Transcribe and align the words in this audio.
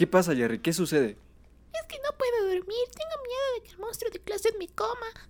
¿Qué 0.00 0.06
pasa, 0.06 0.34
Jerry? 0.34 0.60
¿Qué 0.60 0.72
sucede? 0.72 1.18
Es 1.74 1.86
que 1.86 1.98
no 1.98 2.16
puedo 2.16 2.44
dormir. 2.46 2.64
Tengo 2.64 3.22
miedo 3.22 3.54
de 3.54 3.62
que 3.62 3.70
el 3.72 3.78
monstruo 3.80 4.10
de 4.10 4.18
clase 4.18 4.48
me 4.58 4.66
coma. 4.68 5.28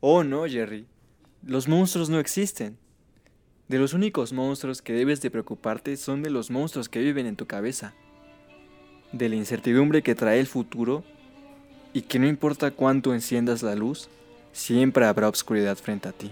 Oh, 0.00 0.24
no, 0.24 0.46
Jerry. 0.46 0.86
Los 1.42 1.68
monstruos 1.68 2.08
no 2.08 2.18
existen. 2.18 2.78
De 3.68 3.78
los 3.78 3.92
únicos 3.92 4.32
monstruos 4.32 4.80
que 4.80 4.94
debes 4.94 5.20
de 5.20 5.30
preocuparte 5.30 5.94
son 5.98 6.22
de 6.22 6.30
los 6.30 6.50
monstruos 6.50 6.88
que 6.88 7.00
viven 7.00 7.26
en 7.26 7.36
tu 7.36 7.46
cabeza. 7.46 7.92
De 9.12 9.28
la 9.28 9.36
incertidumbre 9.36 10.02
que 10.02 10.14
trae 10.14 10.40
el 10.40 10.46
futuro 10.46 11.04
y 11.92 12.00
que 12.00 12.18
no 12.18 12.26
importa 12.26 12.70
cuánto 12.70 13.12
enciendas 13.12 13.62
la 13.62 13.74
luz, 13.74 14.08
siempre 14.54 15.04
habrá 15.04 15.28
obscuridad 15.28 15.76
frente 15.76 16.08
a 16.08 16.12
ti. 16.12 16.30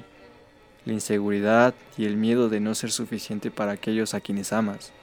La 0.87 0.95
inseguridad 0.95 1.75
y 1.99 2.07
el 2.07 2.17
miedo 2.17 2.49
de 2.49 2.61
no 2.61 2.75
ser 2.75 2.91
suficiente 2.91 3.51
para 3.51 3.73
aquellos 3.73 4.15
a 4.15 4.23
quienes 4.23 4.55
amas. 4.55 4.95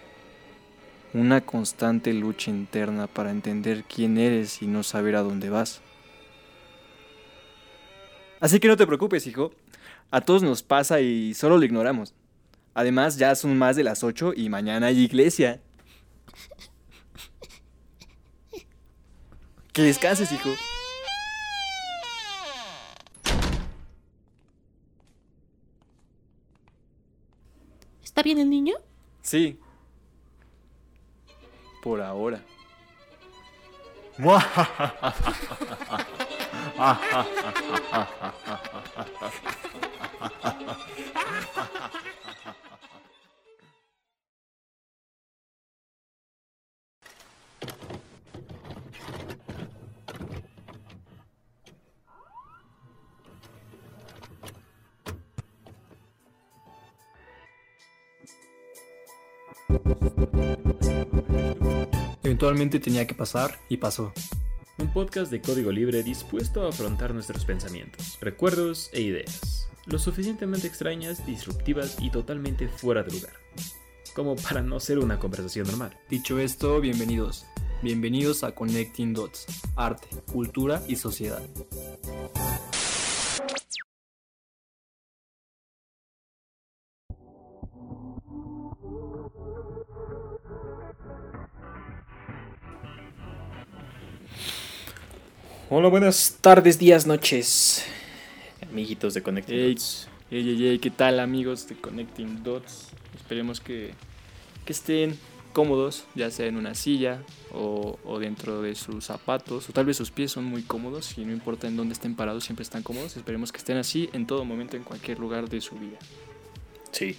Una 1.14 1.42
constante 1.42 2.12
lucha 2.12 2.50
interna 2.50 3.06
para 3.06 3.30
entender 3.30 3.84
quién 3.84 4.18
eres 4.18 4.64
y 4.64 4.68
no 4.68 4.82
saber 4.82 5.16
a 5.16 5.22
dónde 5.22 5.50
vas. 5.50 5.82
Así 8.40 8.60
que 8.60 8.68
no 8.68 8.76
te 8.76 8.88
preocupes, 8.88 9.28
hijo. 9.28 9.54
A 10.10 10.22
todos 10.22 10.42
nos 10.42 10.64
pasa 10.64 11.02
y 11.02 11.34
solo 11.34 11.58
lo 11.58 11.64
ignoramos. 11.64 12.14
Además, 12.74 13.18
ya 13.18 13.36
son 13.36 13.58
más 13.58 13.76
de 13.76 13.84
las 13.84 14.04
8 14.04 14.34
y 14.36 14.50
mañana 14.50 14.88
hay 14.88 15.00
iglesia. 15.00 15.62
Que 19.72 19.84
descanses, 19.84 20.32
hijo. 20.32 20.50
¿Está 28.04 28.22
bien 28.24 28.40
el 28.40 28.50
niño? 28.50 28.76
Sí. 29.22 29.60
Por 31.84 32.00
ahora. 32.00 32.40
Eventualmente 62.44 62.82
tenía 62.82 63.08
que 63.08 63.16
pasar 63.16 63.58
y 63.70 63.78
pasó. 63.78 64.12
Un 64.78 64.92
podcast 64.92 65.32
de 65.32 65.40
código 65.40 65.72
libre 65.72 66.04
dispuesto 66.04 66.66
a 66.66 66.70
afrontar 66.72 67.14
nuestros 67.14 67.46
pensamientos, 67.46 68.18
recuerdos 68.20 68.90
e 68.92 69.00
ideas, 69.00 69.70
lo 69.86 69.98
suficientemente 69.98 70.68
extrañas, 70.68 71.26
disruptivas 71.26 71.96
y 72.02 72.10
totalmente 72.10 72.68
fuera 72.68 73.02
de 73.02 73.14
lugar, 73.14 73.32
como 74.14 74.36
para 74.36 74.62
no 74.62 74.82
ser 74.82 75.00
una 75.00 75.20
conversación 75.20 75.68
normal. 75.68 75.98
Dicho 76.10 76.38
esto, 76.38 76.82
bienvenidos. 76.82 77.46
Bienvenidos 77.82 78.44
a 78.44 78.54
Connecting 78.54 79.14
Dots, 79.14 79.46
arte, 79.78 80.10
cultura 80.30 80.84
y 80.86 80.98
sociedad. 80.98 81.42
Hola, 95.76 95.88
buenas 95.88 96.38
tardes, 96.40 96.78
días, 96.78 97.08
noches, 97.08 97.84
amiguitos 98.70 99.16
de 99.16 99.24
Connecting 99.24 99.56
Ey, 99.56 99.74
Dots. 99.74 100.08
ey, 100.30 100.48
ey, 100.48 100.68
ey, 100.68 100.78
¿qué 100.78 100.92
tal 100.92 101.20
amigos 101.20 101.68
de 101.68 101.74
Connecting 101.74 102.44
Dots? 102.44 102.90
Esperemos 103.16 103.60
que, 103.60 103.96
que 104.66 104.72
estén 104.72 105.18
cómodos, 105.52 106.04
ya 106.14 106.30
sea 106.30 106.46
en 106.46 106.58
una 106.58 106.76
silla 106.76 107.24
o, 107.52 107.98
o 108.06 108.20
dentro 108.20 108.62
de 108.62 108.76
sus 108.76 109.06
zapatos, 109.06 109.68
o 109.68 109.74
tal 109.74 109.88
vez 109.88 109.98
sus 109.98 110.12
pies 110.12 110.32
son 110.32 110.44
muy 110.44 110.62
cómodos 110.62 111.18
y 111.18 111.26
no 111.26 111.34
importa 111.34 111.68
en 111.68 111.76
dónde 111.76 111.94
estén 111.94 112.16
parados, 112.16 112.44
siempre 112.44 112.62
están 112.62 112.84
cómodos. 112.84 113.18
Esperemos 113.18 113.52
que 113.52 113.58
estén 113.58 113.78
así 113.78 114.12
en 114.14 114.28
todo 114.28 114.46
momento, 114.46 114.78
en 114.78 114.84
cualquier 114.84 115.18
lugar 115.18 115.50
de 115.50 115.60
su 115.60 115.74
vida. 115.74 115.98
Sí. 116.92 117.18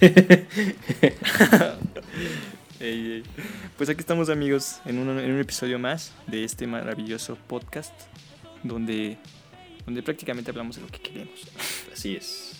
Ey, 2.80 3.12
ey. 3.12 3.22
Pues 3.76 3.88
aquí 3.88 4.00
estamos 4.00 4.28
amigos 4.28 4.80
en 4.84 4.98
un, 4.98 5.08
en 5.18 5.30
un 5.32 5.40
episodio 5.40 5.78
más 5.78 6.12
de 6.26 6.44
este 6.44 6.66
maravilloso 6.66 7.36
podcast 7.46 7.92
donde, 8.62 9.16
donde 9.86 10.02
prácticamente 10.02 10.50
hablamos 10.50 10.76
de 10.76 10.82
lo 10.82 10.88
que 10.88 10.98
queremos. 10.98 11.40
Así 11.92 12.16
es. 12.16 12.52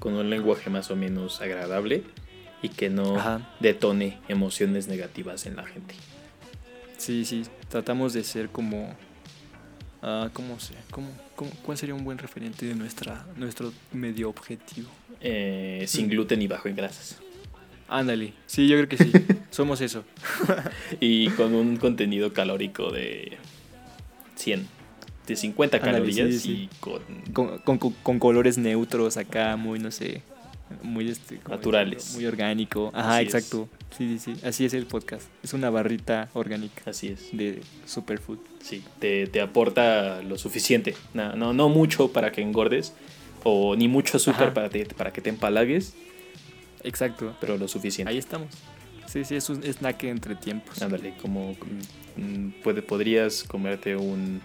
Con 0.00 0.14
un 0.14 0.30
lenguaje 0.30 0.70
más 0.70 0.90
o 0.90 0.96
menos 0.96 1.40
agradable 1.40 2.02
y 2.62 2.70
que 2.70 2.88
no 2.88 3.16
Ajá. 3.18 3.54
detone 3.60 4.18
emociones 4.28 4.88
negativas 4.88 5.44
en 5.46 5.56
la 5.56 5.64
gente. 5.66 5.94
Sí, 6.96 7.24
sí, 7.24 7.42
tratamos 7.68 8.12
de 8.14 8.24
ser 8.24 8.48
como... 8.48 8.96
ah, 10.02 10.30
¿Cómo 10.32 10.58
se? 10.60 10.74
Cómo, 10.90 11.10
cómo- 11.36 11.50
¿Cuál 11.64 11.76
sería 11.78 11.94
un 11.94 12.04
buen 12.04 12.18
referente 12.18 12.64
de 12.66 12.74
nuestra, 12.74 13.26
nuestro 13.36 13.72
medio 13.92 14.28
objetivo? 14.30 14.88
Eh, 15.20 15.84
sin 15.86 16.08
gluten 16.08 16.40
y 16.42 16.46
bajo 16.48 16.68
en 16.68 16.76
grasas. 16.76 17.18
Ándale, 17.88 18.34
sí, 18.46 18.68
yo 18.68 18.76
creo 18.76 18.88
que 18.88 18.98
sí. 18.98 19.10
Somos 19.50 19.80
eso. 19.80 20.04
Y 21.00 21.30
con 21.30 21.54
un 21.54 21.76
contenido 21.76 22.32
calórico 22.32 22.90
de 22.90 23.38
100. 24.36 24.66
De 25.26 25.36
50 25.36 25.76
Ándale, 25.76 25.92
calorías 25.98 26.28
sí, 26.30 26.38
sí. 26.38 26.50
y 26.52 26.68
con... 26.80 27.02
Con, 27.32 27.58
con- 27.58 27.78
con- 27.78 27.92
con 28.02 28.18
colores 28.18 28.56
neutros 28.58 29.16
acá, 29.16 29.56
muy, 29.56 29.78
no 29.78 29.90
sé, 29.90 30.22
muy 30.82 31.08
este, 31.08 31.36
¿cómo 31.38 31.56
Naturales. 31.56 31.96
decirlo? 31.98 32.16
Muy 32.18 32.26
orgánico. 32.26 32.90
Ajá, 32.94 33.16
Así 33.18 33.26
es. 33.26 33.34
exacto. 33.34 33.68
Sí, 33.96 34.18
sí, 34.18 34.34
sí. 34.34 34.46
Así 34.46 34.64
es 34.64 34.74
el 34.74 34.86
podcast. 34.86 35.26
Es 35.42 35.52
una 35.54 35.68
barrita 35.70 36.28
orgánica 36.34 36.82
Así 36.86 37.08
es. 37.08 37.28
de 37.36 37.60
superfood. 37.86 38.38
Sí, 38.62 38.82
te, 38.98 39.26
te 39.26 39.40
aporta 39.40 40.22
lo 40.22 40.36
suficiente. 40.38 40.94
No, 41.14 41.34
no, 41.36 41.52
no 41.52 41.68
mucho 41.68 42.12
para 42.12 42.32
que 42.32 42.40
engordes. 42.42 42.92
O 43.44 43.76
ni 43.76 43.86
mucho 43.88 44.16
azúcar 44.18 44.44
Ajá. 44.44 44.54
para, 44.54 44.68
te- 44.70 44.84
para 44.86 45.12
que 45.12 45.20
te 45.20 45.28
empalagues. 45.30 45.94
Exacto. 46.84 47.34
Pero 47.40 47.56
lo 47.56 47.68
suficiente. 47.68 48.10
Ahí 48.10 48.18
estamos. 48.18 48.48
Sí, 49.06 49.24
sí, 49.24 49.36
es 49.36 49.48
un 49.48 49.62
snack 49.62 50.04
entre 50.04 50.34
tiempos. 50.34 50.80
Ándale, 50.82 51.14
como 51.22 51.56
mm, 52.16 52.62
puede, 52.62 52.82
podrías 52.82 53.44
comerte 53.44 53.96
un 53.96 54.40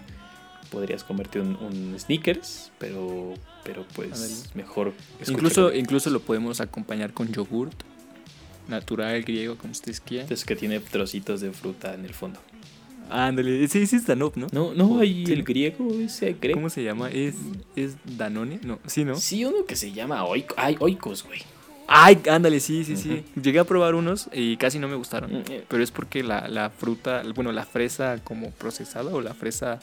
podrías 0.71 1.03
comerte 1.03 1.39
un, 1.39 1.55
un 1.57 1.95
sneakers, 1.99 2.71
pero 2.79 3.33
pero 3.63 3.85
pues 3.93 4.49
mejor 4.55 4.93
Incluso, 5.27 5.73
incluso 5.73 6.09
lo 6.09 6.19
podemos 6.19 6.61
acompañar 6.61 7.13
con 7.13 7.31
yogurt 7.31 7.73
natural, 8.67 9.21
griego, 9.23 9.57
como 9.57 9.71
ustedes 9.71 9.99
quieran. 9.99 10.27
es 10.31 10.45
que 10.45 10.55
tiene 10.55 10.79
trocitos 10.79 11.41
de 11.41 11.51
fruta 11.51 11.93
en 11.93 12.05
el 12.05 12.13
fondo. 12.13 12.39
Ándale, 13.09 13.67
sí, 13.67 13.85
sí 13.85 13.97
es 13.97 14.07
Danone, 14.07 14.31
¿no? 14.37 14.47
No, 14.53 14.73
no, 14.73 14.99
hay 14.99 15.25
Sí. 15.25 15.33
el 15.33 15.43
griego, 15.43 15.93
ese 15.99 16.33
griego. 16.33 16.57
¿Cómo 16.57 16.69
se 16.69 16.83
llama? 16.83 17.09
¿Es, 17.11 17.35
¿Es 17.75 17.95
Danone? 18.17 18.59
No, 18.63 18.79
sí, 18.87 19.03
¿no? 19.03 19.15
Sí, 19.17 19.43
uno 19.45 19.65
que 19.65 19.75
se 19.75 19.91
llama 19.91 20.23
oico, 20.23 20.55
ay, 20.57 20.77
oikos, 20.79 21.23
güey. 21.23 21.41
Ay, 21.87 22.19
ándale, 22.29 22.59
sí, 22.59 22.83
sí, 22.83 22.95
sí. 22.95 23.23
Llegué 23.41 23.59
a 23.59 23.63
probar 23.65 23.93
unos 23.95 24.29
y 24.33 24.57
casi 24.57 24.79
no 24.79 24.87
me 24.87 24.95
gustaron. 24.95 25.31
Mm, 25.31 25.43
eh. 25.49 25.63
Pero 25.67 25.83
es 25.83 25.91
porque 25.91 26.23
la, 26.23 26.47
la 26.47 26.69
fruta, 26.69 27.23
bueno, 27.35 27.51
la 27.51 27.65
fresa 27.65 28.19
como 28.23 28.51
procesada 28.51 29.11
o 29.13 29.21
la 29.21 29.33
fresa 29.33 29.79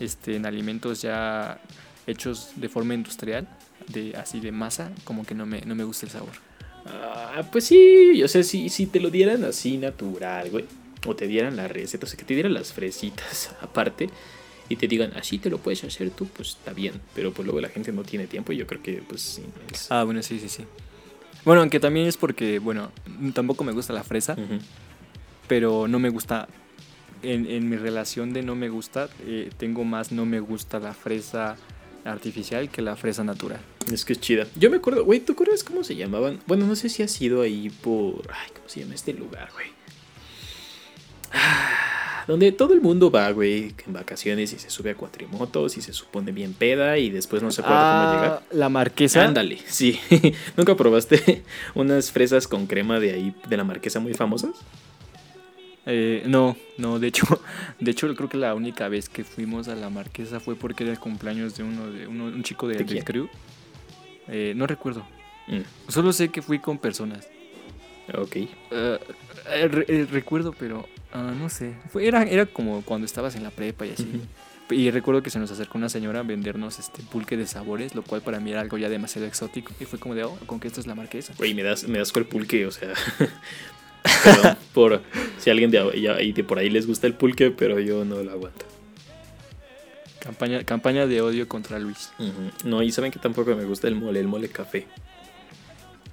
este, 0.00 0.36
en 0.36 0.46
alimentos 0.46 1.02
ya 1.02 1.60
hechos 2.06 2.50
de 2.56 2.68
forma 2.68 2.94
industrial, 2.94 3.48
de 3.88 4.16
así 4.16 4.40
de 4.40 4.52
masa, 4.52 4.90
como 5.04 5.24
que 5.26 5.34
no 5.34 5.46
me, 5.46 5.60
no 5.62 5.74
me 5.74 5.84
gusta 5.84 6.06
el 6.06 6.12
sabor. 6.12 6.32
Ah, 6.86 7.42
pues 7.50 7.64
sí, 7.64 8.22
o 8.22 8.28
sea, 8.28 8.42
si, 8.44 8.68
si 8.68 8.86
te 8.86 9.00
lo 9.00 9.10
dieran 9.10 9.44
así 9.44 9.76
natural, 9.76 10.50
güey. 10.50 10.64
O 11.04 11.14
te 11.14 11.26
dieran 11.26 11.56
la 11.56 11.68
receta, 11.68 12.04
o 12.06 12.08
sea, 12.08 12.16
que 12.18 12.24
te 12.24 12.34
dieran 12.34 12.54
las 12.54 12.72
fresitas 12.72 13.50
aparte 13.60 14.08
y 14.68 14.74
te 14.76 14.88
digan, 14.88 15.12
así 15.16 15.38
te 15.38 15.50
lo 15.50 15.58
puedes 15.58 15.84
hacer 15.84 16.10
tú, 16.10 16.26
pues 16.26 16.50
está 16.50 16.72
bien. 16.72 17.00
Pero 17.14 17.32
pues 17.32 17.46
luego 17.46 17.60
la 17.60 17.68
gente 17.68 17.92
no 17.92 18.02
tiene 18.02 18.26
tiempo 18.26 18.52
y 18.52 18.56
yo 18.56 18.66
creo 18.66 18.82
que 18.82 19.02
pues 19.08 19.20
sí. 19.22 19.42
es- 19.72 19.90
Ah, 19.92 20.02
bueno, 20.04 20.22
sí, 20.22 20.38
sí, 20.40 20.48
sí. 20.48 20.64
Bueno, 21.46 21.60
aunque 21.60 21.78
también 21.78 22.08
es 22.08 22.16
porque, 22.16 22.58
bueno, 22.58 22.90
tampoco 23.32 23.62
me 23.62 23.70
gusta 23.70 23.92
la 23.92 24.02
fresa, 24.02 24.36
pero 25.46 25.86
no 25.86 26.00
me 26.00 26.08
gusta, 26.08 26.48
en, 27.22 27.46
en 27.46 27.68
mi 27.70 27.76
relación 27.76 28.32
de 28.32 28.42
no 28.42 28.56
me 28.56 28.68
gusta, 28.68 29.08
eh, 29.24 29.50
tengo 29.56 29.84
más 29.84 30.10
no 30.10 30.26
me 30.26 30.40
gusta 30.40 30.80
la 30.80 30.92
fresa 30.92 31.56
artificial 32.04 32.68
que 32.68 32.82
la 32.82 32.96
fresa 32.96 33.22
natural. 33.22 33.60
Es 33.92 34.04
que 34.04 34.14
es 34.14 34.20
chida. 34.20 34.48
Yo 34.56 34.70
me 34.70 34.78
acuerdo, 34.78 35.04
güey, 35.04 35.20
¿tú 35.20 35.34
acuerdas 35.34 35.62
cómo 35.62 35.84
se 35.84 35.94
llamaban? 35.94 36.40
Bueno, 36.48 36.66
no 36.66 36.74
sé 36.74 36.88
si 36.88 37.04
has 37.04 37.20
ido 37.22 37.42
ahí 37.42 37.70
por. 37.70 38.28
Ay, 38.28 38.50
¿cómo 38.52 38.68
se 38.68 38.80
llama 38.80 38.94
este 38.94 39.12
lugar, 39.12 39.48
güey? 39.52 39.68
Ah, 41.32 41.95
Donde 42.26 42.50
todo 42.50 42.74
el 42.74 42.80
mundo 42.80 43.10
va, 43.10 43.30
güey, 43.30 43.72
en 43.86 43.92
vacaciones 43.92 44.52
y 44.52 44.58
se 44.58 44.68
sube 44.68 44.90
a 44.90 44.94
cuatrimotos 44.96 45.76
y 45.76 45.82
se 45.82 45.92
supone 45.92 46.32
bien 46.32 46.54
peda 46.54 46.98
y 46.98 47.10
después 47.10 47.42
no 47.42 47.52
se 47.52 47.60
acuerda 47.60 48.02
cómo 48.02 48.14
llegar. 48.14 48.42
Ah, 48.42 48.46
la 48.52 48.68
marquesa. 48.68 49.24
Ándale, 49.24 49.58
sí. 49.66 50.00
¿Nunca 50.56 50.76
probaste 50.76 51.44
unas 51.74 52.10
fresas 52.10 52.48
con 52.48 52.66
crema 52.66 52.98
de 52.98 53.12
ahí, 53.12 53.34
de 53.48 53.56
la 53.56 53.64
marquesa 53.64 54.00
muy 54.00 54.14
famosas? 54.14 54.56
Eh, 55.88 56.24
no, 56.26 56.56
no, 56.78 56.98
de 56.98 57.06
hecho, 57.06 57.26
de 57.80 57.92
hecho 57.92 58.12
creo 58.16 58.28
que 58.28 58.36
la 58.36 58.56
única 58.56 58.88
vez 58.88 59.08
que 59.08 59.22
fuimos 59.22 59.68
a 59.68 59.76
la 59.76 59.88
Marquesa 59.88 60.40
fue 60.40 60.56
porque 60.56 60.82
era 60.82 60.92
el 60.92 60.98
cumpleaños 60.98 61.56
de 61.56 61.62
uno 61.62 61.90
de 61.92 62.08
uno, 62.08 62.24
un 62.24 62.42
chico 62.42 62.66
de, 62.66 62.78
¿De 62.78 62.84
del 62.84 63.04
crew. 63.04 63.28
Eh, 64.26 64.52
no 64.56 64.66
recuerdo. 64.66 65.06
Mm, 65.46 65.60
Solo 65.88 66.12
sé 66.12 66.30
que 66.30 66.42
fui 66.42 66.58
con 66.58 66.78
personas. 66.78 67.28
Ok. 68.14 68.36
Eh, 68.70 68.98
re- 69.68 69.84
eh, 69.88 70.06
recuerdo, 70.10 70.52
pero 70.58 70.88
ah, 71.12 71.32
no 71.38 71.48
sé. 71.48 71.74
Fue, 71.90 72.06
era, 72.06 72.22
era 72.24 72.46
como 72.46 72.82
cuando 72.82 73.04
estabas 73.06 73.36
en 73.36 73.42
la 73.42 73.50
prepa 73.50 73.86
y 73.86 73.90
así. 73.90 74.02
Ujú. 74.04 74.74
Y 74.74 74.90
recuerdo 74.90 75.22
que 75.22 75.30
se 75.30 75.38
nos 75.38 75.50
acercó 75.52 75.78
una 75.78 75.88
señora 75.88 76.20
a 76.20 76.22
vendernos 76.24 76.78
este 76.80 77.00
pulque 77.04 77.36
de 77.36 77.46
sabores, 77.46 77.94
lo 77.94 78.02
cual 78.02 78.22
para 78.22 78.40
mí 78.40 78.50
era 78.50 78.60
algo 78.60 78.76
ya 78.78 78.88
demasiado 78.88 79.26
exótico. 79.26 79.72
Y 79.78 79.84
fue 79.84 79.98
como 80.00 80.14
de, 80.16 80.24
oh, 80.24 80.36
con 80.46 80.58
que 80.58 80.66
esto 80.66 80.80
es 80.80 80.86
la 80.88 80.94
marquesa. 80.96 81.34
Güey, 81.38 81.54
me 81.54 81.62
das, 81.62 81.86
me 81.86 81.98
das 81.98 82.10
con 82.10 82.24
el 82.24 82.28
pulque, 82.28 82.66
o 82.66 82.72
sea. 82.72 82.92
Perdón 84.24 84.56
por 84.72 85.02
si 85.38 85.50
alguien 85.50 85.70
de 85.70 86.32
de 86.34 86.44
por 86.44 86.58
ahí 86.58 86.70
les 86.70 86.86
gusta 86.86 87.06
el 87.06 87.14
pulque, 87.14 87.50
pero 87.50 87.78
yo 87.80 88.04
no 88.04 88.22
lo 88.22 88.30
aguanto. 88.32 88.64
Campaña, 90.20 90.64
campaña 90.64 91.06
de 91.06 91.20
odio 91.20 91.46
contra 91.46 91.78
Luis. 91.78 92.12
Ujú. 92.18 92.50
No, 92.68 92.82
y 92.82 92.90
saben 92.90 93.12
que 93.12 93.18
tampoco 93.18 93.54
me 93.54 93.64
gusta 93.64 93.86
el 93.88 93.94
mole, 93.94 94.18
el 94.18 94.26
mole 94.26 94.48
café. 94.48 94.86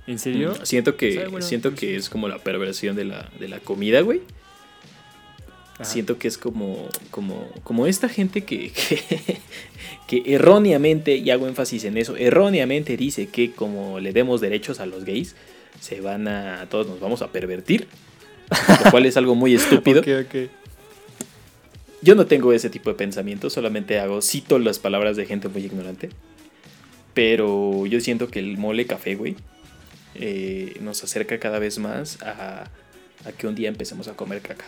¿En 0.07 0.19
serio? 0.19 0.51
Mm, 0.59 0.65
Siento 0.65 0.97
que, 0.97 1.27
bueno, 1.27 1.45
siento 1.45 1.71
que 1.71 1.87
sí. 1.87 1.95
es 1.95 2.09
como 2.09 2.27
la 2.27 2.39
perversión 2.39 2.95
de 2.95 3.05
la, 3.05 3.29
de 3.39 3.47
la 3.47 3.59
comida, 3.59 4.01
güey. 4.01 4.21
Ajá. 5.75 5.85
Siento 5.85 6.19
que 6.19 6.27
es 6.27 6.37
como, 6.37 6.87
como, 7.09 7.47
como 7.63 7.87
esta 7.87 8.09
gente 8.09 8.43
que, 8.43 8.71
que, 8.87 9.01
que 10.07 10.35
erróneamente, 10.35 11.15
y 11.15 11.29
hago 11.31 11.47
énfasis 11.47 11.85
en 11.85 11.97
eso, 11.97 12.15
erróneamente 12.15 12.97
dice 12.97 13.27
que 13.27 13.51
como 13.51 13.99
le 13.99 14.13
demos 14.13 14.41
derechos 14.41 14.79
a 14.79 14.85
los 14.85 15.05
gays, 15.05 15.35
se 15.79 16.01
van 16.01 16.27
a, 16.27 16.67
todos 16.69 16.87
nos 16.87 16.99
vamos 16.99 17.21
a 17.21 17.31
pervertir. 17.31 17.87
Lo 18.85 18.91
cual 18.91 19.05
es 19.05 19.17
algo 19.17 19.35
muy 19.35 19.55
estúpido. 19.55 20.01
Yo 22.01 22.15
no 22.15 22.25
tengo 22.25 22.51
ese 22.51 22.69
tipo 22.69 22.89
de 22.89 22.95
pensamiento, 22.95 23.49
solamente 23.49 23.99
hago, 23.99 24.21
cito 24.21 24.59
las 24.59 24.77
palabras 24.79 25.15
de 25.15 25.25
gente 25.25 25.47
muy 25.47 25.63
ignorante. 25.63 26.09
Pero 27.13 27.85
yo 27.85 28.01
siento 28.01 28.27
que 28.27 28.39
el 28.39 28.57
mole 28.57 28.85
café, 28.85 29.15
güey, 29.15 29.35
eh, 30.15 30.77
nos 30.81 31.03
acerca 31.03 31.39
cada 31.39 31.59
vez 31.59 31.79
más 31.79 32.21
a, 32.21 32.69
a 33.25 33.31
que 33.31 33.47
un 33.47 33.55
día 33.55 33.69
empecemos 33.69 34.07
a 34.07 34.15
comer 34.15 34.41
caca. 34.41 34.65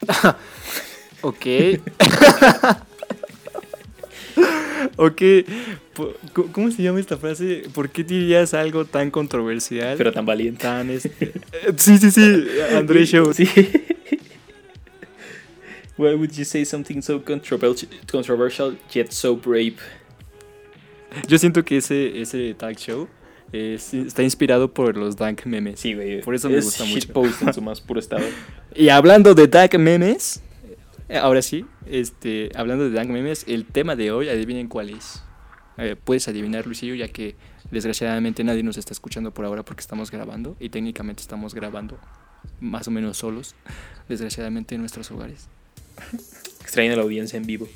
Ok. 1.20 1.46
ok. 4.96 5.22
¿Cómo 6.52 6.70
se 6.70 6.82
llama 6.82 7.00
esta 7.00 7.16
frase? 7.16 7.64
¿Por 7.74 7.90
qué 7.90 8.04
dirías 8.04 8.54
algo 8.54 8.84
tan 8.84 9.10
controversial? 9.10 9.96
Pero 9.96 10.12
tan 10.12 10.26
valiente. 10.26 10.62
tan 10.62 10.90
este. 10.90 11.32
Sí, 11.76 11.98
sí, 11.98 12.10
sí. 12.10 12.46
André 12.76 13.04
Show. 13.04 13.32
Sí. 13.32 13.48
Why 15.96 16.14
would 16.14 16.30
you 16.30 16.44
say 16.44 16.64
something 16.64 17.02
so 17.02 17.20
controversial, 17.20 17.90
controversial 18.10 18.78
yet 18.92 19.10
so 19.10 19.34
brave? 19.34 19.78
Yo 21.26 21.38
siento 21.38 21.64
que 21.64 21.78
ese, 21.78 22.20
ese 22.20 22.54
tag 22.54 22.76
show 22.76 23.08
es- 23.52 23.94
está 23.94 24.22
inspirado 24.22 24.72
por 24.72 24.96
los 24.96 25.16
dank 25.16 25.44
memes. 25.46 25.80
Sí, 25.80 25.94
güey. 25.94 26.20
Por 26.22 26.34
eso 26.34 26.48
me 26.50 26.58
es 26.58 26.64
gusta 26.64 26.84
mucho. 26.84 26.98
shitpost 26.98 27.42
en 27.42 27.54
su 27.54 27.62
más 27.62 27.80
puro 27.80 28.00
estado. 28.00 28.24
Y 28.74 28.88
hablando 28.90 29.34
de 29.34 29.48
dank 29.48 29.74
memes, 29.76 30.42
eh, 31.08 31.16
ahora 31.18 31.42
sí, 31.42 31.64
este, 31.86 32.50
hablando 32.54 32.84
de 32.84 32.90
dank 32.90 33.08
memes, 33.08 33.44
el 33.48 33.64
tema 33.64 33.96
de 33.96 34.10
hoy, 34.12 34.28
adivinen 34.28 34.68
cuál 34.68 34.90
es. 34.90 35.22
Eh, 35.78 35.96
puedes 36.02 36.26
adivinar, 36.28 36.66
Luisillo, 36.66 36.94
ya 36.94 37.08
que 37.08 37.36
desgraciadamente 37.70 38.42
nadie 38.44 38.62
nos 38.62 38.76
está 38.78 38.92
escuchando 38.92 39.32
por 39.32 39.44
ahora 39.44 39.62
porque 39.64 39.80
estamos 39.80 40.10
grabando 40.10 40.56
y 40.58 40.70
técnicamente 40.70 41.20
estamos 41.22 41.54
grabando 41.54 41.98
más 42.60 42.88
o 42.88 42.90
menos 42.90 43.18
solos, 43.18 43.54
desgraciadamente 44.08 44.74
en 44.74 44.80
nuestros 44.80 45.10
hogares. 45.10 45.46
Extraño 46.60 46.92
a 46.92 46.96
la 46.96 47.02
audiencia 47.02 47.36
en 47.36 47.46
vivo. 47.46 47.68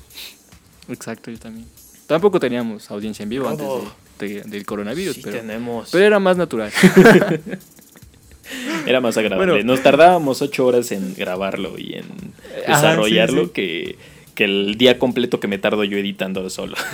Exacto, 0.89 1.31
yo 1.31 1.39
también. 1.39 1.65
Tampoco 2.07 2.39
teníamos 2.39 2.91
audiencia 2.91 3.23
en 3.23 3.29
vivo 3.29 3.47
antes 3.47 3.65
de- 3.65 4.02
de- 4.19 4.41
del 4.41 4.65
coronavirus, 4.65 5.15
Sí 5.15 5.21
pero, 5.23 5.37
tenemos. 5.37 5.89
pero 5.91 6.05
era 6.05 6.19
más 6.19 6.37
natural. 6.37 6.71
Era 8.85 8.99
más 9.01 9.15
agradable. 9.17 9.53
Bueno. 9.53 9.65
Nos 9.65 9.81
tardábamos 9.81 10.41
ocho 10.41 10.65
horas 10.65 10.91
en 10.91 11.13
grabarlo 11.15 11.77
y 11.79 11.93
en 11.93 12.05
Ajá, 12.67 12.75
desarrollarlo 12.81 13.41
sí, 13.43 13.47
sí. 13.47 13.51
Que, 13.53 13.95
que 14.35 14.43
el 14.43 14.75
día 14.77 14.99
completo 14.99 15.39
que 15.39 15.47
me 15.47 15.57
tardo 15.57 15.83
yo 15.83 15.97
editándolo 15.97 16.49
solo. 16.49 16.75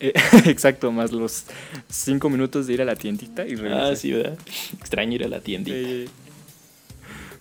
Eh, 0.00 0.12
Exacto, 0.46 0.90
más 0.90 1.12
los 1.12 1.44
cinco 1.88 2.28
minutos 2.28 2.66
de 2.66 2.74
ir 2.74 2.82
a 2.82 2.84
la 2.84 2.96
tiendita 2.96 3.46
y 3.46 3.54
regresar. 3.54 3.92
ah, 3.92 3.96
sí, 3.96 4.10
¿verdad? 4.10 4.36
Extraño 4.80 5.14
ir 5.14 5.24
a 5.24 5.28
la 5.28 5.40
tiendita. 5.40 5.76
Eh, 5.78 6.06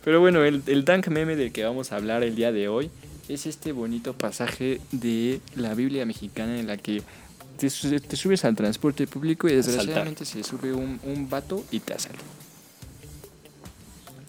pero 0.06 0.20
bueno, 0.20 0.44
el, 0.46 0.62
el 0.68 0.86
Dank 0.86 1.08
meme 1.08 1.36
del 1.36 1.52
que 1.52 1.64
vamos 1.64 1.92
a 1.92 1.96
hablar 1.96 2.24
el 2.24 2.36
día 2.36 2.52
de 2.52 2.68
hoy 2.68 2.92
es 3.28 3.48
este 3.48 3.72
bonito 3.72 4.14
pasaje 4.14 4.80
de 4.92 5.40
la 5.56 5.74
Biblia 5.74 6.06
mexicana 6.06 6.60
en 6.60 6.68
la 6.68 6.78
que 6.78 7.02
te, 7.70 8.00
te 8.00 8.16
subes 8.16 8.44
al 8.46 8.56
transporte 8.56 9.08
público 9.08 9.48
y 9.48 9.54
desgraciadamente 9.54 10.26
se 10.26 10.44
sube 10.44 10.74
un, 10.74 11.00
un 11.04 11.30
vato 11.30 11.64
y 11.72 11.80
te 11.80 11.94
asalta. 11.94 12.20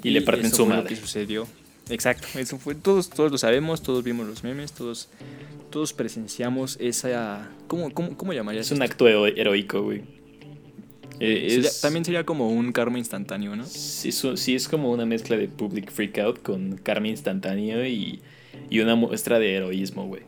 Y 0.02 0.10
le 0.10 0.22
parten 0.22 0.46
eso 0.46 0.56
su 0.56 0.64
fue 0.66 0.74
lo 0.76 0.82
madre. 0.82 0.94
que 0.94 1.00
sucedió. 1.00 1.46
Exacto, 1.88 2.26
eso 2.38 2.58
fue, 2.58 2.74
todos, 2.74 3.10
todos 3.10 3.30
lo 3.30 3.38
sabemos, 3.38 3.82
todos 3.82 4.02
vimos 4.04 4.26
los 4.26 4.42
memes, 4.42 4.72
todos, 4.72 5.08
todos 5.70 5.92
presenciamos 5.92 6.76
esa... 6.80 7.50
¿Cómo, 7.66 7.92
cómo, 7.92 8.16
cómo 8.16 8.32
llamarías 8.32 8.66
Es 8.66 8.72
un 8.72 8.82
esto? 8.82 8.92
acto 8.92 9.08
hero- 9.08 9.26
heroico, 9.26 9.82
güey. 9.82 10.02
Eh, 11.20 11.46
Sería- 11.50 11.68
es- 11.68 11.80
También 11.80 12.04
sería 12.04 12.24
como 12.24 12.48
un 12.48 12.72
karma 12.72 12.98
instantáneo, 12.98 13.54
¿no? 13.54 13.66
Sí, 13.66 14.12
su- 14.12 14.36
sí, 14.36 14.54
es 14.54 14.66
como 14.68 14.90
una 14.90 15.04
mezcla 15.06 15.36
de 15.36 15.46
public 15.48 15.90
freakout 15.92 16.42
con 16.42 16.76
karma 16.82 17.08
instantáneo 17.08 17.86
y, 17.86 18.20
y 18.70 18.80
una 18.80 18.94
muestra 18.94 19.38
de 19.38 19.54
heroísmo, 19.54 20.06
güey. 20.06 20.22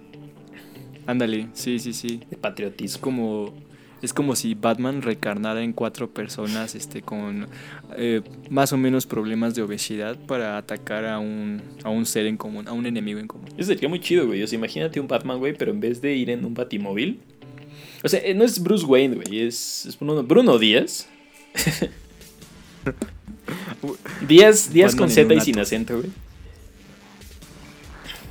Ándale, 1.07 1.49
sí, 1.53 1.79
sí, 1.79 1.93
sí. 1.93 2.19
De 2.19 2.27
Es 2.33 2.39
patriotismo. 2.39 3.01
como 3.01 3.55
es 4.03 4.13
como 4.13 4.37
si 4.37 4.55
Batman 4.55 5.01
reencarnara 5.01 5.63
en 5.63 5.73
cuatro 5.73 6.11
personas 6.11 6.75
este 6.75 7.01
con 7.01 7.49
eh, 7.97 8.21
más 8.51 8.73
o 8.73 8.77
menos 8.77 9.07
problemas 9.07 9.55
de 9.55 9.63
obesidad 9.63 10.19
para 10.27 10.59
atacar 10.59 11.07
a 11.07 11.19
un 11.19 11.63
a 11.83 11.89
un 11.89 12.05
ser 12.05 12.27
en 12.27 12.37
común, 12.37 12.69
a 12.69 12.73
un 12.73 12.87
enemigo 12.87 13.19
en 13.19 13.27
común. 13.27 13.49
Eso 13.57 13.69
sería 13.73 13.89
muy 13.89 14.01
chido, 14.01 14.27
güey. 14.27 14.43
O 14.43 14.47
sea, 14.47 14.59
imagínate 14.59 15.01
un 15.01 15.09
Batman, 15.09 15.39
güey, 15.39 15.55
pero 15.57 15.73
en 15.73 15.81
vez 15.81 16.01
de 16.03 16.15
ir 16.15 16.31
en 16.31 16.45
un 16.45 16.55
batimóvil. 16.55 17.21
O 18.05 18.09
sea, 18.09 18.21
eh, 18.21 18.35
no 18.35 18.45
es 18.45 18.63
Bruce 18.63 18.85
Wayne, 18.85 19.17
güey. 19.17 19.41
Es, 19.47 19.87
es 19.87 19.99
Bruno, 19.99 20.23
Bruno 20.23 20.59
Díaz. 20.59 21.09
Díaz, 24.29 24.73
Díaz 24.73 24.93
Batman 24.93 25.09
con 25.09 25.11
Z 25.15 25.35
y 25.35 25.41
sin 25.41 25.59
acento, 25.59 25.99
güey. 25.99 26.11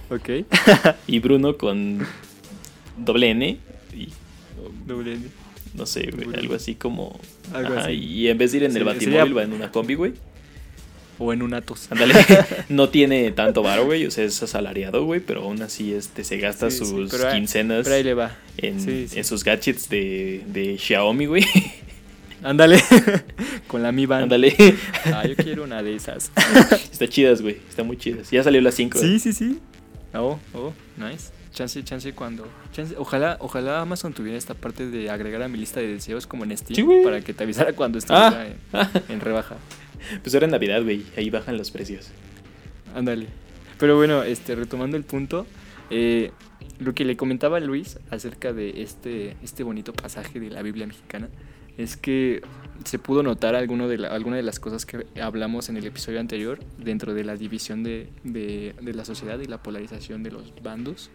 Ok. 0.09 0.45
Y 1.07 1.19
Bruno 1.19 1.57
con 1.57 2.05
doble 2.97 3.29
N. 3.31 3.57
Y 3.93 4.07
Doble 4.85 5.13
N. 5.13 5.21
no 5.73 5.85
sé, 5.85 6.09
güey. 6.11 6.37
Algo 6.37 6.55
así 6.55 6.75
como. 6.75 7.19
Algo 7.53 7.73
Ajá, 7.73 7.85
así. 7.85 7.93
Y 7.93 8.27
en 8.27 8.37
vez 8.37 8.51
de 8.51 8.57
ir 8.57 8.63
en 8.63 8.75
el 8.77 8.83
batimóvil, 8.83 9.19
sería- 9.19 9.33
va 9.33 9.43
en 9.43 9.53
una 9.53 9.71
combi, 9.71 9.95
güey. 9.95 10.13
O 11.17 11.31
en 11.31 11.41
un 11.43 11.53
Atos. 11.53 11.87
Ándale, 11.91 12.13
no 12.69 12.89
tiene 12.89 13.31
tanto 13.31 13.63
varo, 13.63 13.85
güey, 13.85 14.05
o 14.05 14.11
sea, 14.11 14.25
es 14.25 14.43
asalariado, 14.43 15.05
güey, 15.05 15.21
pero 15.21 15.43
aún 15.43 15.61
así 15.61 15.93
este, 15.93 16.25
se 16.25 16.37
gasta 16.39 16.69
Sí, 16.69 16.79
sí, 16.79 16.85
sus 16.85 17.09
pero 17.11 17.29
ahí- 17.29 17.35
quincenas 17.39 17.85
Pero 17.85 17.95
ahí 17.95 18.03
le 18.03 18.13
va. 18.15 18.35
en, 18.57 18.81
Sí, 18.81 19.07
sí. 19.07 19.17
en 19.19 19.23
sus 19.23 19.43
gadgets 19.45 19.87
de, 19.87 20.41
de 20.47 20.77
Xiaomi, 20.77 21.25
güey. 21.27 21.45
Ándale. 22.43 22.79
Con 23.67 23.81
la 23.81 23.91
Mi 23.93 24.05
Band. 24.05 24.23
Ándale, 24.23 24.55
Ah, 25.05 25.25
yo 25.25 25.35
quiero 25.37 25.63
una 25.63 25.81
de 25.81 25.95
esas. 25.95 26.31
está 26.91 27.07
chidas, 27.07 27.41
güey, 27.41 27.57
está 27.69 27.83
muy 27.83 27.95
chidas. 27.97 28.29
Ya 28.29 28.43
salió 28.43 28.59
las 28.61 28.75
5. 28.75 28.99
Sí, 28.99 29.17
sí, 29.19 29.31
sí. 29.33 29.59
Oh, 30.13 30.37
oh, 30.53 30.73
nice. 30.97 31.29
Chance, 31.55 31.83
chance 31.85 32.13
cuando. 32.13 32.47
chance- 32.73 32.95
ojalá, 32.97 33.37
ojalá 33.39 33.79
Amazon 33.81 34.13
tuviera 34.13 34.37
esta 34.37 34.53
parte 34.53 34.87
de 34.91 35.09
agregar 35.09 35.41
a 35.41 35.47
mi 35.47 35.57
lista 35.57 35.79
de 35.79 35.87
deseos 35.87 36.27
como 36.27 36.43
en 36.43 36.55
Steam 36.55 36.75
Sí, 36.75 37.01
para 37.03 37.21
que 37.21 37.33
te 37.33 37.43
avisara 37.45 37.71
cuando 37.73 37.97
estuviera 37.97 38.45
Ah. 38.73 38.89
en, 39.07 39.13
en 39.13 39.19
rebaja. 39.21 39.55
Pues 40.21 40.35
ahora 40.35 40.45
en 40.45 40.51
Navidad, 40.51 40.83
güey, 40.83 41.03
ahí 41.17 41.31
bajan 41.31 41.57
los 41.57 41.71
precios. 41.71 42.09
Ándale. 42.93 43.25
Pero 43.79 43.95
bueno, 43.95 44.21
este, 44.23 44.53
retomando 44.53 44.97
el 44.97 45.03
punto, 45.03 45.47
eh, 45.89 46.31
lo 46.79 46.93
que 46.93 47.05
le 47.05 47.17
comentaba 47.17 47.57
a 47.57 47.59
Luis 47.61 47.97
acerca 48.11 48.53
de 48.53 48.83
este, 48.83 49.35
este 49.41 49.63
bonito 49.63 49.93
pasaje 49.93 50.39
de 50.39 50.49
la 50.51 50.61
Biblia 50.61 50.85
mexicana 50.85 51.29
es 51.77 51.97
que 51.97 52.41
se 52.83 52.99
pudo 52.99 53.23
notar 53.23 53.55
alguno 53.55 53.87
de 53.87 53.97
la- 53.97 54.09
alguna 54.09 54.35
de 54.35 54.43
las 54.43 54.59
cosas 54.59 54.85
que 54.85 55.07
hablamos 55.21 55.69
en 55.69 55.77
el 55.77 55.85
episodio 55.87 56.19
anterior 56.19 56.59
dentro 56.77 57.13
de 57.13 57.23
la 57.23 57.35
división 57.35 57.81
de, 57.83 58.09
de- 58.23 58.75
de 58.81 58.93
la 58.93 59.05
sociedad 59.05 59.39
y 59.39 59.45
la 59.45 59.63
polarización 59.63 60.21
de 60.21 60.31
los 60.31 60.53
bandos. 60.61 61.09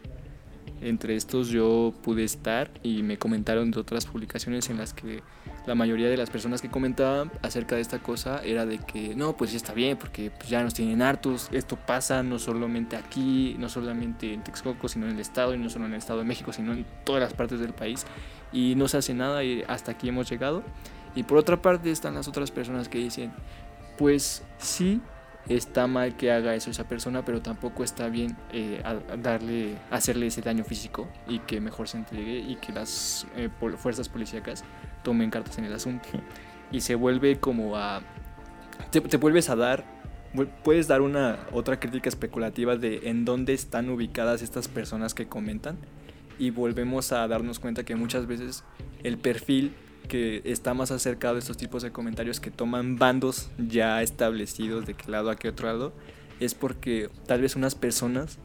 Entre 0.81 1.15
estos 1.15 1.49
yo 1.49 1.93
pude 2.03 2.25
estar 2.25 2.71
y 2.83 3.03
me 3.03 3.19
comentaron 3.19 3.71
de 3.71 3.81
otras 3.81 4.07
publicaciones 4.07 4.71
en 4.71 4.79
las 4.79 4.95
que 4.95 5.23
la 5.67 5.75
mayoría 5.75 6.09
de 6.09 6.17
las 6.17 6.31
personas 6.31 6.63
que 6.63 6.71
comentaban 6.71 7.31
acerca 7.43 7.75
de 7.75 7.83
esta 7.83 7.99
cosa 7.99 8.41
era 8.43 8.65
de 8.65 8.79
que 8.79 9.15
no, 9.15 9.37
pues 9.37 9.53
ya 9.53 9.59
está 9.59 9.75
bien, 9.75 9.99
porque 9.99 10.31
pues, 10.31 10.49
ya 10.49 10.63
nos 10.63 10.75
tienen 10.75 11.03
hartos, 11.03 11.49
esto 11.53 11.77
pasa 11.77 12.23
no 12.23 12.39
solamente 12.39 12.97
aquí, 12.97 13.57
no 13.59 13.69
solamente 13.69 14.33
en 14.33 14.43
Texcoco, 14.43 14.89
sino 14.89 15.07
en 15.07 15.13
el 15.13 15.21
Estado, 15.21 15.55
y 15.55 15.59
no 15.59 15.69
solo 15.69 15.87
en 15.87 15.93
el 15.93 15.99
Estado 15.99 16.21
de 16.21 16.25
México, 16.25 16.53
sino 16.53 16.73
en 16.73 16.87
todas 17.05 17.21
las 17.21 17.35
partes 17.35 17.61
del 17.61 17.75
país, 17.75 18.07
y 18.53 18.75
no 18.75 18.89
se 18.89 18.97
hace 18.97 19.15
nada 19.15 19.45
y 19.45 19.63
hasta 19.69 19.93
aquí 19.93 20.09
hemos 20.09 20.31
llegado. 20.31 20.63
Y 21.15 21.25
por 21.25 21.39
otra 21.39 21.61
parte 21.61 21.91
están 21.91 22.15
las 22.15 22.29
otras 22.29 22.51
personas 22.51 22.89
que 22.89 22.99
dicen, 22.99 23.33
pues 23.99 24.43
sí, 24.59 25.01
está 25.49 25.87
mal 25.87 26.17
que 26.17 26.31
haga 26.31 26.55
eso 26.55 26.71
esa 26.71 26.87
persona, 26.89 27.25
pero 27.25 27.43
tampoco 27.43 27.83
está 27.83 28.09
bien 28.09 28.37
eh, 28.53 28.83
darle, 29.23 29.77
hacerle 29.91 30.27
ese 30.27 30.43
daño 30.43 30.65
físico 30.65 31.09
y 31.29 31.41
que 31.41 31.61
mejor 31.61 31.89
se 31.89 31.99
entregue 31.99 32.39
y 32.39 32.57
que 32.57 32.73
las 32.73 33.27
eh, 33.37 33.49
fuerzas 33.77 34.09
policíacas 34.09 34.65
tomen 35.03 35.31
cartas 35.31 35.59
en 35.59 35.65
el 35.65 35.73
asunto. 35.73 36.09
Y 36.71 36.83
se 36.83 36.95
vuelve 36.95 37.41
como 37.41 37.77
a... 37.77 38.01
Te, 38.91 39.01
te 39.01 39.17
vuelves 39.17 39.51
a 39.51 39.57
dar, 39.57 39.85
puedes 40.63 40.87
dar 40.89 41.01
una 41.01 41.39
otra 41.53 41.81
crítica 41.81 42.09
especulativa 42.09 42.77
de 42.77 43.09
en 43.09 43.25
dónde 43.25 43.53
están 43.53 43.91
ubicadas 43.91 44.43
estas 44.43 44.69
personas 44.69 45.15
que 45.15 45.27
comentan 45.27 45.79
y 46.39 46.51
volvemos 46.51 47.13
a 47.13 47.27
darnos 47.29 47.59
cuenta 47.59 47.85
que 47.85 47.97
muchas 47.97 48.27
veces 48.27 48.65
el 49.03 49.19
perfil 49.19 49.75
que 50.11 50.43
está 50.45 50.75
más 50.75 50.91
acercado 50.91 51.37
a 51.37 51.39
estos 51.39 51.57
tipos 51.57 51.85
de 51.85 51.93
comentarios 51.93 52.41
que 52.41 52.51
toman 52.51 52.97
bandos 52.97 53.49
ya 53.59 54.03
establecidos 54.03 54.85
de 54.85 54.95
qué 54.95 55.09
lado 55.09 55.31
a 55.31 55.37
qué 55.37 55.49
otro 55.49 55.69
lado 55.69 55.93
es 56.41 56.55
porque 56.55 57.09
tal 57.27 57.41
vez 57.41 57.55
unas 57.55 57.77
personas 57.77 58.39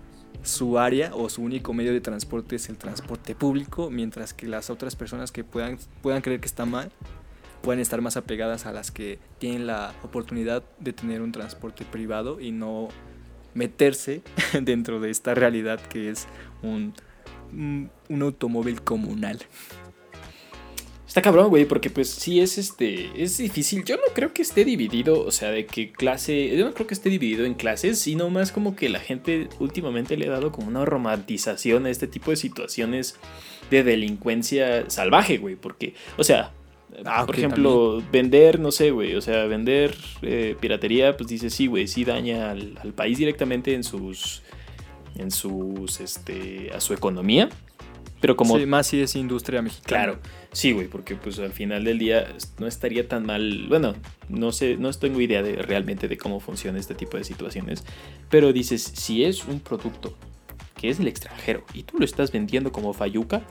su 0.44 0.78
área 0.78 1.16
o 1.16 1.28
su 1.28 1.42
único 1.42 1.74
medio 1.74 1.92
de 1.92 2.02
transporte 2.02 2.58
es 2.58 2.70
el 2.70 2.78
transporte 2.78 3.34
público 3.34 3.90
mientras 3.90 4.36
que 4.36 4.48
las 4.48 4.70
otras 4.70 4.96
personas 4.96 5.32
que 5.32 5.44
puedan 5.44 5.80
puedan 6.04 6.22
creer 6.22 6.40
que 6.40 6.46
está 6.46 6.68
mal 6.68 6.92
pueden 7.64 7.82
estar 7.82 8.00
más 8.00 8.16
apegadas 8.16 8.68
a 8.68 8.72
las 8.72 8.92
que 8.92 9.18
tienen 9.40 9.66
la 9.66 9.92
oportunidad 10.04 10.64
de 10.80 10.94
tener 10.94 11.24
un 11.24 11.32
transporte 11.32 11.84
privado 11.84 12.40
y 12.40 12.52
no 12.52 12.90
meterse 13.56 14.22
dentro 14.62 15.00
de 15.00 15.10
esta 15.10 15.34
realidad 15.34 15.82
que 15.82 16.12
es 16.12 16.28
un, 16.62 16.94
un, 17.52 17.90
un 18.08 18.22
automóvil 18.22 18.84
comunal. 18.84 19.40
Está 21.16 21.22
cabrón, 21.22 21.48
güey, 21.48 21.64
porque 21.64 21.90
pues 21.90 22.10
sí 22.10 22.42
es 22.42 22.58
este. 22.58 23.10
Es 23.16 23.38
difícil. 23.38 23.86
Yo 23.86 23.96
no 23.96 24.14
creo 24.14 24.34
que 24.34 24.42
esté 24.42 24.66
dividido, 24.66 25.22
o 25.22 25.32
sea, 25.32 25.50
de 25.50 25.66
que 25.66 25.94
clase. 25.94 26.58
Yo 26.58 26.66
no 26.66 26.74
creo 26.74 26.88
que 26.88 26.94
esté 26.94 27.10
dividido 27.10 27.46
en 27.46 27.54
clases, 27.54 28.00
sino 28.00 28.30
más 28.30 28.52
como 28.52 28.76
que 28.76 28.90
la 28.90 29.00
gente 29.00 29.48
últimamente 29.62 30.18
le 30.18 30.28
ha 30.28 30.32
dado 30.32 30.52
como 30.52 30.68
una 30.68 30.84
romantización 30.84 31.86
a 31.86 31.90
este 31.90 32.08
tipo 32.08 32.32
de 32.32 32.36
situaciones 32.36 33.18
de 33.72 33.84
delincuencia 33.84 34.90
salvaje, 34.90 35.38
güey. 35.38 35.56
Porque, 35.56 35.94
o 36.18 36.26
sea. 36.26 36.52
Ah, 37.06 37.26
por 37.26 37.38
ejemplo, 37.38 38.04
vender, 38.12 38.60
no 38.60 38.74
sé, 38.74 38.92
güey, 38.92 39.16
o 39.16 39.22
sea, 39.22 39.46
vender 39.46 39.96
eh, 40.22 40.58
piratería, 40.60 41.16
pues 41.16 41.30
dice, 41.30 41.50
sí, 41.50 41.68
güey, 41.68 41.88
sí 41.88 42.04
daña 42.04 42.52
al, 42.52 42.78
al 42.82 42.94
país 42.94 43.18
directamente 43.18 43.74
en 43.74 43.84
sus, 43.84 44.44
en 45.18 45.32
sus, 45.32 46.00
este, 46.00 46.72
a 46.74 46.80
su 46.80 46.94
economía, 46.94 47.50
pero 48.26 48.36
como 48.36 48.58
Sí, 48.58 48.66
más 48.66 48.88
si 48.88 49.02
es 49.02 49.16
industria 49.16 49.62
mexicana. 49.62 50.04
Claro, 50.04 50.20
sí, 50.52 50.72
güey, 50.72 50.88
porque 50.88 51.16
pues 51.16 51.38
al 51.38 51.52
final 51.52 51.84
del 51.84 52.00
día 52.00 52.26
no 52.58 52.66
estaría 52.66 53.08
tan 53.08 53.24
mal. 53.24 53.68
Bueno, 53.70 53.94
no 54.30 54.52
sé, 54.52 54.78
no 54.78 54.92
tengo 54.94 55.22
idea 55.22 55.44
de 55.44 55.58
realmente 55.58 56.08
de 56.08 56.18
cómo 56.18 56.40
funciona 56.40 56.80
este 56.80 56.96
tipo 56.96 57.18
de 57.18 57.24
situaciones. 57.24 57.84
Pero 58.32 58.52
dices, 58.52 58.82
si 58.82 59.24
es 59.24 59.46
un 59.46 59.60
producto 59.60 60.18
que 60.76 60.90
es 60.90 60.98
del 60.98 61.08
extranjero 61.08 61.64
y 61.76 61.84
tú 61.84 62.00
lo 62.00 62.06
estás 62.06 62.32
vendiendo 62.32 62.72
como 62.72 62.94
Fayuca, 62.94 63.44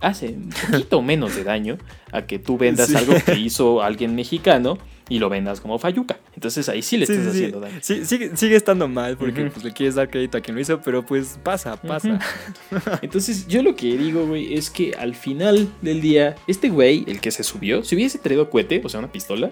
hace 0.00 0.30
un 0.30 0.50
poquito 0.72 1.02
menos 1.02 1.36
de 1.36 1.44
daño 1.44 1.78
a 2.10 2.22
que 2.22 2.40
tú 2.40 2.58
vendas 2.58 2.88
Sí. 2.88 2.96
algo 2.96 3.14
que 3.24 3.38
hizo 3.38 3.80
alguien 3.80 4.16
mexicano 4.16 4.76
y 5.10 5.18
lo 5.18 5.28
vendas 5.28 5.60
como 5.60 5.78
Fayuca. 5.78 6.18
Entonces 6.34 6.66
ahí 6.70 6.80
sí 6.80 6.96
le 6.96 7.04
Sí, 7.04 7.12
estás 7.12 7.32
sí, 7.32 7.38
haciendo 7.38 7.60
daño. 7.60 7.78
Sí, 7.82 8.06
sigue, 8.06 8.34
sigue 8.36 8.56
estando 8.56 8.88
mal 8.88 9.18
porque 9.18 9.50
pues, 9.50 9.62
le 9.62 9.72
quieres 9.72 9.96
dar 9.96 10.08
crédito 10.08 10.38
a 10.38 10.40
quien 10.40 10.54
lo 10.54 10.62
hizo, 10.62 10.80
pero 10.80 11.04
pues 11.04 11.38
pasa, 11.42 11.76
pasa. 11.76 12.18
Entonces, 13.02 13.46
yo 13.46 13.62
lo 13.62 13.76
que 13.76 13.98
digo, 13.98 14.26
güey, 14.26 14.54
es 14.54 14.70
que 14.70 14.94
al 14.94 15.14
final 15.14 15.68
del 15.82 16.00
día, 16.00 16.36
este 16.46 16.70
güey, 16.70 17.04
el 17.08 17.20
que 17.20 17.30
se 17.30 17.42
subió, 17.42 17.82
si 17.82 17.96
hubiese 17.96 18.18
traído 18.18 18.48
cohete, 18.48 18.80
o 18.82 18.88
sea, 18.88 19.00
una 19.00 19.12
pistola, 19.12 19.50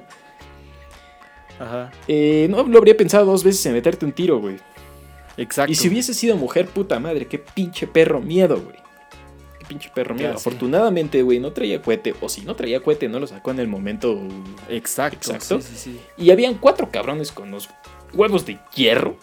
Ajá, 1.58 1.90
eh, 2.06 2.46
no 2.48 2.62
lo 2.62 2.78
habría 2.78 2.96
pensado 2.96 3.26
dos 3.26 3.42
veces 3.42 3.66
en 3.66 3.72
meterte 3.72 4.04
un 4.06 4.12
tiro, 4.12 4.38
güey. 4.38 4.56
exacto. 5.36 5.72
Y 5.72 5.74
si 5.74 5.88
hubiese 5.88 6.14
sido 6.14 6.36
mujer, 6.36 6.66
puta 6.68 7.00
madre, 7.00 7.26
qué 7.26 7.38
pinche 7.38 7.86
perro 7.88 8.20
miedo, 8.20 8.60
güey. 8.62 8.76
Pinche 9.68 9.90
perro 9.94 10.14
miedo. 10.14 10.34
Afortunadamente, 10.34 11.22
güey, 11.22 11.38
no 11.40 11.52
traía 11.52 11.82
cohete. 11.82 12.14
O 12.22 12.28
si 12.28 12.40
no 12.42 12.56
traía 12.56 12.80
cohete, 12.80 13.08
no 13.08 13.20
lo 13.20 13.26
sacó 13.26 13.50
en 13.50 13.60
el 13.60 13.68
momento. 13.68 14.18
Exacto, 14.68 15.32
Exacto. 15.32 15.60
Sí, 15.60 15.68
sí, 15.76 15.90
sí. 15.92 16.00
Y 16.16 16.30
habían 16.30 16.54
cuatro 16.54 16.90
cabrones 16.90 17.30
con 17.32 17.50
los 17.50 17.68
huevos 18.14 18.46
de 18.46 18.58
hierro. 18.74 19.16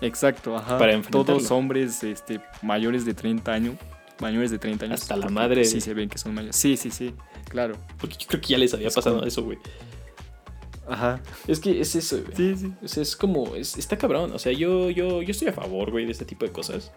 Exacto, 0.00 0.56
ajá. 0.56 0.78
Para. 0.78 1.00
Todos 1.02 1.50
hombres 1.50 2.02
este, 2.04 2.40
mayores 2.62 3.04
de 3.04 3.14
30 3.14 3.52
años. 3.52 3.74
Mayores 4.20 4.50
de 4.50 4.58
30 4.58 4.84
años. 4.86 5.00
Hasta 5.02 5.16
la 5.16 5.28
madre 5.28 5.64
Sí, 5.64 5.80
se 5.80 5.94
ven 5.94 6.08
que 6.08 6.18
son 6.18 6.34
mayores. 6.34 6.56
Sí, 6.56 6.76
sí, 6.76 6.90
sí. 6.90 7.14
Claro. 7.48 7.76
Porque 8.00 8.16
yo 8.18 8.26
creo 8.26 8.40
que 8.40 8.48
ya 8.48 8.58
les 8.58 8.74
había 8.74 8.88
Es 8.88 8.94
pasado 8.94 9.16
como- 9.16 9.26
eso, 9.28 9.44
güey. 9.44 9.58
Ajá. 10.88 11.20
Es 11.46 11.60
que 11.60 11.80
es 11.80 11.94
eso, 11.94 12.18
güey. 12.22 12.34
Sí, 12.36 12.56
sí. 12.56 12.72
O 12.82 12.88
sea, 12.88 13.02
es 13.02 13.14
como, 13.16 13.54
es- 13.54 13.76
está 13.78 13.96
cabrón. 13.96 14.32
O 14.32 14.38
sea, 14.38 14.52
yo, 14.52 14.90
yo, 14.90 15.22
yo 15.22 15.30
estoy 15.30 15.48
a 15.48 15.52
favor, 15.52 15.90
güey, 15.90 16.04
de 16.06 16.12
este 16.12 16.24
tipo 16.24 16.44
de 16.46 16.50
cosas. 16.52 16.92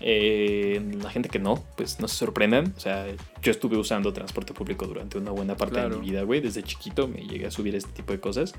Eh, 0.00 0.80
la 1.02 1.10
gente 1.10 1.28
que 1.28 1.38
no, 1.38 1.64
pues 1.76 1.98
no 2.00 2.06
se 2.08 2.16
sorprendan. 2.16 2.72
O 2.76 2.80
sea, 2.80 3.06
yo 3.42 3.50
estuve 3.50 3.76
usando 3.76 4.12
transporte 4.12 4.54
público 4.54 4.86
durante 4.86 5.18
una 5.18 5.30
buena 5.32 5.56
parte 5.56 5.80
de 5.80 5.88
mi 6.00 6.10
vida, 6.10 6.22
güey. 6.22 6.40
Desde 6.40 6.62
chiquito 6.62 7.08
me 7.08 7.22
llegué 7.26 7.46
a 7.46 7.50
subir 7.50 7.74
este 7.74 7.90
tipo 7.92 8.12
de 8.12 8.20
cosas. 8.20 8.54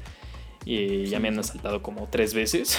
Y 0.65 1.05
ya 1.05 1.19
me 1.21 1.29
han 1.29 1.39
asaltado 1.39 1.81
como 1.81 2.07
tres 2.11 2.33
veces. 2.33 2.77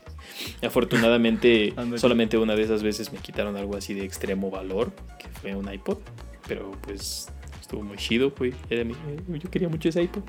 Afortunadamente, 0.62 1.72
solamente 1.96 2.36
una 2.38 2.54
de 2.54 2.62
esas 2.62 2.82
veces 2.82 3.12
me 3.12 3.18
quitaron 3.18 3.56
algo 3.56 3.76
así 3.76 3.94
de 3.94 4.04
extremo 4.04 4.50
valor, 4.50 4.92
que 5.18 5.28
fue 5.28 5.54
un 5.54 5.72
iPod. 5.72 5.98
Pero 6.46 6.72
pues 6.82 7.28
estuvo 7.60 7.82
muy 7.82 7.96
chido, 7.96 8.32
güey. 8.36 8.54
Era 8.70 8.84
mi- 8.84 8.94
yo 9.38 9.50
quería 9.50 9.68
mucho 9.68 9.88
ese 9.88 10.02
iPod. 10.02 10.22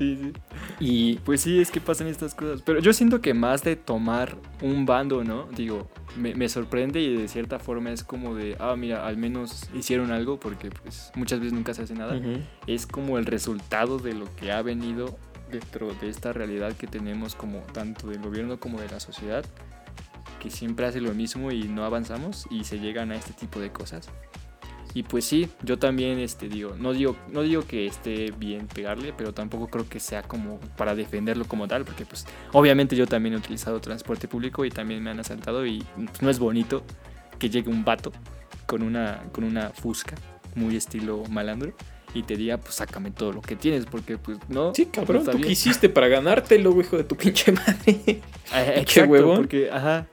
Sí, 0.00 0.16
sí. 0.16 0.32
Y 0.80 1.16
Pues 1.26 1.42
sí, 1.42 1.60
es 1.60 1.70
que 1.70 1.78
pasan 1.78 2.06
estas 2.06 2.34
cosas. 2.34 2.62
Pero 2.62 2.80
yo 2.80 2.94
siento 2.94 3.20
que 3.20 3.34
más 3.34 3.62
de 3.62 3.76
tomar 3.76 4.38
un 4.62 4.86
bando, 4.86 5.24
¿no? 5.24 5.46
Digo, 5.54 5.90
me, 6.16 6.34
me 6.34 6.48
sorprende 6.48 7.02
y 7.02 7.14
de 7.14 7.28
cierta 7.28 7.58
forma 7.58 7.90
es 7.90 8.02
como 8.02 8.34
de, 8.34 8.56
ah, 8.58 8.76
mira, 8.76 9.06
al 9.06 9.18
menos 9.18 9.68
hicieron 9.74 10.10
algo 10.10 10.40
porque 10.40 10.70
pues 10.70 11.12
muchas 11.16 11.40
veces 11.40 11.52
nunca 11.52 11.74
se 11.74 11.82
hace 11.82 11.92
nada. 11.92 12.18
Es 12.66 12.86
como 12.86 13.18
el 13.18 13.26
resultado 13.26 13.98
de 13.98 14.14
lo 14.14 14.34
que 14.36 14.52
ha 14.52 14.62
venido 14.62 15.18
dentro 15.52 15.92
de 15.92 16.08
esta 16.08 16.32
realidad 16.32 16.74
que 16.76 16.86
tenemos 16.86 17.34
como 17.34 17.58
tanto 17.58 18.08
del 18.08 18.22
gobierno 18.22 18.58
como 18.58 18.80
de 18.80 18.88
la 18.88 19.00
sociedad, 19.00 19.44
que 20.40 20.50
siempre 20.50 20.86
hace 20.86 21.02
lo 21.02 21.12
mismo 21.12 21.52
y 21.52 21.64
no 21.64 21.84
avanzamos 21.84 22.46
y 22.50 22.64
se 22.64 22.78
llegan 22.78 23.12
a 23.12 23.16
este 23.16 23.34
tipo 23.34 23.60
de 23.60 23.70
cosas. 23.70 24.08
Y 24.92 25.04
pues 25.04 25.24
sí, 25.24 25.48
yo 25.62 25.78
también 25.78 26.18
este 26.18 26.48
digo, 26.48 26.74
no 26.76 26.92
digo, 26.92 27.16
no 27.32 27.42
digo 27.42 27.62
que 27.64 27.86
esté 27.86 28.32
bien 28.36 28.66
pegarle, 28.66 29.12
pero 29.16 29.32
tampoco 29.32 29.68
creo 29.68 29.88
que 29.88 30.00
sea 30.00 30.22
como 30.22 30.58
para 30.76 30.94
defenderlo 30.94 31.44
como 31.46 31.68
tal, 31.68 31.84
porque 31.84 32.04
pues 32.04 32.26
obviamente 32.52 32.96
yo 32.96 33.06
también 33.06 33.34
he 33.34 33.38
utilizado 33.38 33.80
transporte 33.80 34.26
público 34.26 34.64
y 34.64 34.70
también 34.70 35.02
me 35.02 35.10
han 35.10 35.20
asaltado 35.20 35.64
y 35.64 35.84
pues, 35.94 36.22
no 36.22 36.30
es 36.30 36.38
bonito 36.40 36.82
que 37.38 37.48
llegue 37.48 37.70
un 37.70 37.84
vato 37.84 38.12
con 38.66 38.82
una 38.82 39.22
con 39.32 39.44
una 39.44 39.70
fusca 39.70 40.16
muy 40.56 40.76
estilo 40.76 41.22
malandro 41.30 41.72
y 42.14 42.22
te 42.24 42.36
diga, 42.36 42.58
pues 42.58 42.74
sácame 42.74 43.10
todo 43.10 43.32
lo 43.32 43.40
que 43.40 43.56
tienes, 43.56 43.86
porque 43.86 44.18
pues 44.18 44.38
no. 44.48 44.74
Sí, 44.74 44.86
cabrón, 44.86 45.24
no 45.24 45.30
¿tú 45.32 45.40
qué 45.40 45.52
hiciste 45.52 45.88
para 45.88 46.08
ganártelo, 46.08 46.78
hijo 46.80 46.96
de 46.96 47.04
tu 47.04 47.16
pinche 47.16 47.52
madre? 47.52 48.20
Ah, 48.52 48.64
Qué 48.74 48.80
Exacto, 48.80 49.12
huevón. 49.12 49.36
porque, 49.36 49.70
ajá, 49.70 50.08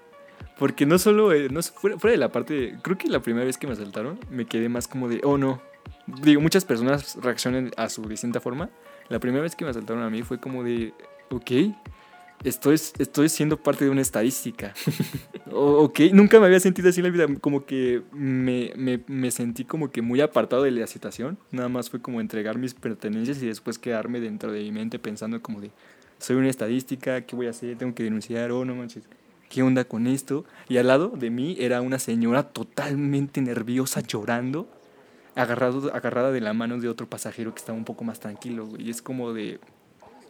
porque 0.60 0.86
no 0.86 0.98
solo, 0.98 1.32
eh, 1.34 1.50
no, 1.50 1.62
fuera, 1.62 1.98
fuera 2.00 2.12
de 2.12 2.18
la 2.18 2.32
parte, 2.32 2.78
creo 2.82 2.98
que 2.98 3.08
la 3.08 3.22
primera 3.22 3.46
vez 3.46 3.58
que 3.58 3.68
me 3.68 3.74
asaltaron 3.74 4.20
me 4.30 4.46
quedé 4.46 4.70
más 4.70 4.88
como 4.88 5.08
de, 5.08 5.22
oh 5.24 5.38
no. 5.38 5.62
Digo, 6.22 6.42
muchas 6.42 6.66
personas 6.66 7.18
reaccionan 7.22 7.72
a 7.78 7.90
su 7.90 8.02
distinta 8.08 8.40
forma. 8.40 8.70
La 9.10 9.20
primera 9.20 9.42
vez 9.44 9.56
que 9.56 9.64
me 9.66 9.72
asaltaron 9.72 10.04
a 10.04 10.10
mí 10.10 10.24
fue 10.24 10.40
como 10.40 10.64
de, 10.64 10.94
ok, 11.30 11.52
estoy, 12.44 12.76
estoy 12.76 13.30
siendo 13.30 13.58
parte 13.58 13.86
de 13.86 13.92
una 13.92 14.02
estadística. 14.02 14.74
O- 15.50 15.84
ok, 15.86 16.02
nunca 16.12 16.42
me 16.42 16.48
había 16.48 16.60
sentido 16.60 16.90
así 16.90 17.00
en 17.00 17.06
la 17.06 17.10
vida, 17.10 17.26
como 17.40 17.66
que 17.66 18.02
me, 18.12 18.74
me, 18.76 19.00
me 19.08 19.32
sentí 19.32 19.64
como 19.64 19.92
que 19.92 20.02
muy 20.02 20.20
apartado 20.20 20.64
de 20.64 20.72
la 20.72 20.88
situación. 20.88 21.38
Nada 21.52 21.70
más 21.70 21.90
fue 21.90 22.02
como 22.02 22.20
entregar 22.20 22.58
mis 22.58 22.74
pertenencias 22.74 23.42
y 23.42 23.48
después 23.48 23.80
quedarme 23.80 24.20
dentro 24.20 24.52
de 24.52 24.62
mi 24.62 24.74
mente 24.74 25.00
pensando 25.00 25.42
como 25.42 25.62
de, 25.62 25.72
soy 26.20 26.36
una 26.36 26.50
estadística, 26.50 27.22
¿qué 27.22 27.34
voy 27.38 27.48
a 27.48 27.52
hacer? 27.52 27.78
Tengo 27.78 27.96
que 27.96 28.04
denunciar, 28.04 28.52
oh 28.52 28.66
no 28.66 28.76
manches, 28.76 29.06
¿qué 29.50 29.64
onda 29.64 29.86
con 29.86 30.08
esto? 30.08 30.46
Y 30.70 30.78
al 30.78 30.88
lado 30.88 31.10
de 31.10 31.30
mí 31.30 31.56
era 31.60 31.82
una 31.82 32.00
señora 32.00 32.44
totalmente 32.44 33.42
nerviosa, 33.42 34.02
llorando, 34.02 34.70
agarrado, 35.36 35.94
agarrada 35.94 36.32
de 36.32 36.42
la 36.42 36.54
mano 36.54 36.80
de 36.80 36.90
otro 36.90 37.08
pasajero 37.10 37.54
que 37.54 37.60
estaba 37.60 37.78
un 37.78 37.86
poco 37.86 38.04
más 38.04 38.20
tranquilo, 38.20 38.66
güey. 38.66 38.88
Y 38.88 38.90
es 38.90 39.02
como 39.02 39.34
de... 39.34 39.60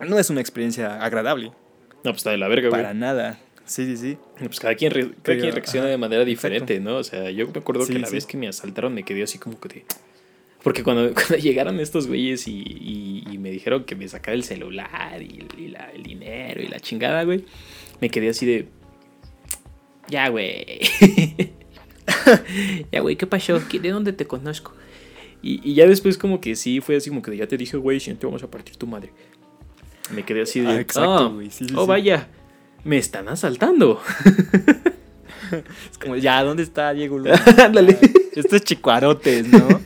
No 0.07 0.19
es 0.19 0.29
una 0.29 0.41
experiencia 0.41 1.01
agradable, 1.03 1.47
No, 1.47 2.11
pues 2.11 2.17
está 2.17 2.31
de 2.31 2.37
la 2.37 2.47
verga, 2.47 2.69
güey. 2.69 2.81
para 2.81 2.93
nada. 2.93 3.39
Sí, 3.65 3.85
sí, 3.85 3.97
sí. 3.97 4.17
Pues 4.37 4.59
cada 4.59 4.75
quien, 4.75 4.91
cada 4.93 5.11
Pero, 5.23 5.41
quien 5.41 5.53
reacciona 5.53 5.85
ajá, 5.87 5.91
de 5.91 5.97
manera 5.97 6.23
diferente, 6.23 6.79
¿no? 6.79 6.97
O 6.97 7.03
sea, 7.03 7.29
yo 7.31 7.47
me 7.47 7.59
acuerdo 7.59 7.83
Sí, 7.85 7.93
que 7.93 7.99
la 7.99 8.07
sí. 8.07 8.13
vez 8.13 8.25
que 8.25 8.37
me 8.37 8.47
asaltaron 8.47 8.93
me 8.93 9.03
quedé 9.03 9.23
así 9.23 9.37
como 9.39 9.59
que 9.59 9.69
de... 9.69 9.85
Porque 10.63 10.83
cuando, 10.83 11.13
cuando 11.15 11.35
llegaron 11.37 11.79
estos 11.79 12.07
güeyes 12.07 12.47
y, 12.47 12.61
y- 12.61 13.23
y 13.31 13.37
me 13.37 13.51
dijeron 13.51 13.83
que 13.85 13.95
me 13.95 14.07
sacara 14.07 14.35
el 14.35 14.43
celular 14.43 15.21
y, 15.21 15.45
y 15.57 15.67
la- 15.69 15.91
el 15.91 16.03
dinero 16.03 16.61
y 16.61 16.67
la 16.67 16.79
chingada, 16.79 17.23
güey, 17.23 17.43
me 17.99 18.09
quedé 18.09 18.29
así 18.29 18.45
de... 18.45 18.67
Ya, 20.09 20.29
güey. 20.29 20.79
ya, 22.91 22.99
güey, 23.01 23.15
¿qué 23.15 23.27
pasó? 23.27 23.61
¿Qué- 23.69 23.79
¿De 23.79 23.89
dónde 23.91 24.13
te 24.13 24.25
conozco? 24.25 24.73
Y, 25.41 25.61
y 25.69 25.73
ya 25.75 25.85
después 25.87 26.17
como 26.17 26.41
que 26.41 26.55
sí, 26.55 26.81
fue 26.81 26.95
así 26.97 27.09
como 27.09 27.21
que 27.21 27.35
ya 27.35 27.47
te 27.47 27.57
dije, 27.57 27.77
güey, 27.77 27.99
si 27.99 28.09
no 28.11 28.17
te 28.17 28.25
vamos 28.25 28.43
a 28.43 28.49
partir 28.49 28.75
tu 28.77 28.87
madre. 28.87 29.11
Me 30.13 30.23
quedé 30.23 30.41
así 30.41 30.61
de. 30.61 30.67
Ah, 30.69 30.79
exacto, 30.79 31.13
"Ah, 31.17 31.27
güey, 31.27 31.49
sí, 31.51 31.65
sí, 31.67 31.73
oh, 31.75 31.81
sí. 31.83 31.87
vaya, 31.89 32.27
me 32.83 32.97
están 32.97 33.27
asaltando. 33.27 34.01
Es 35.91 35.97
como, 35.97 36.15
ya, 36.15 36.43
¿dónde 36.43 36.63
está 36.63 36.93
Diego 36.93 37.17
Luna? 37.19 37.41
Ándale. 37.63 37.97
Estos 38.33 38.61
chicuarotes, 38.63 39.47
¿no? 39.47 39.67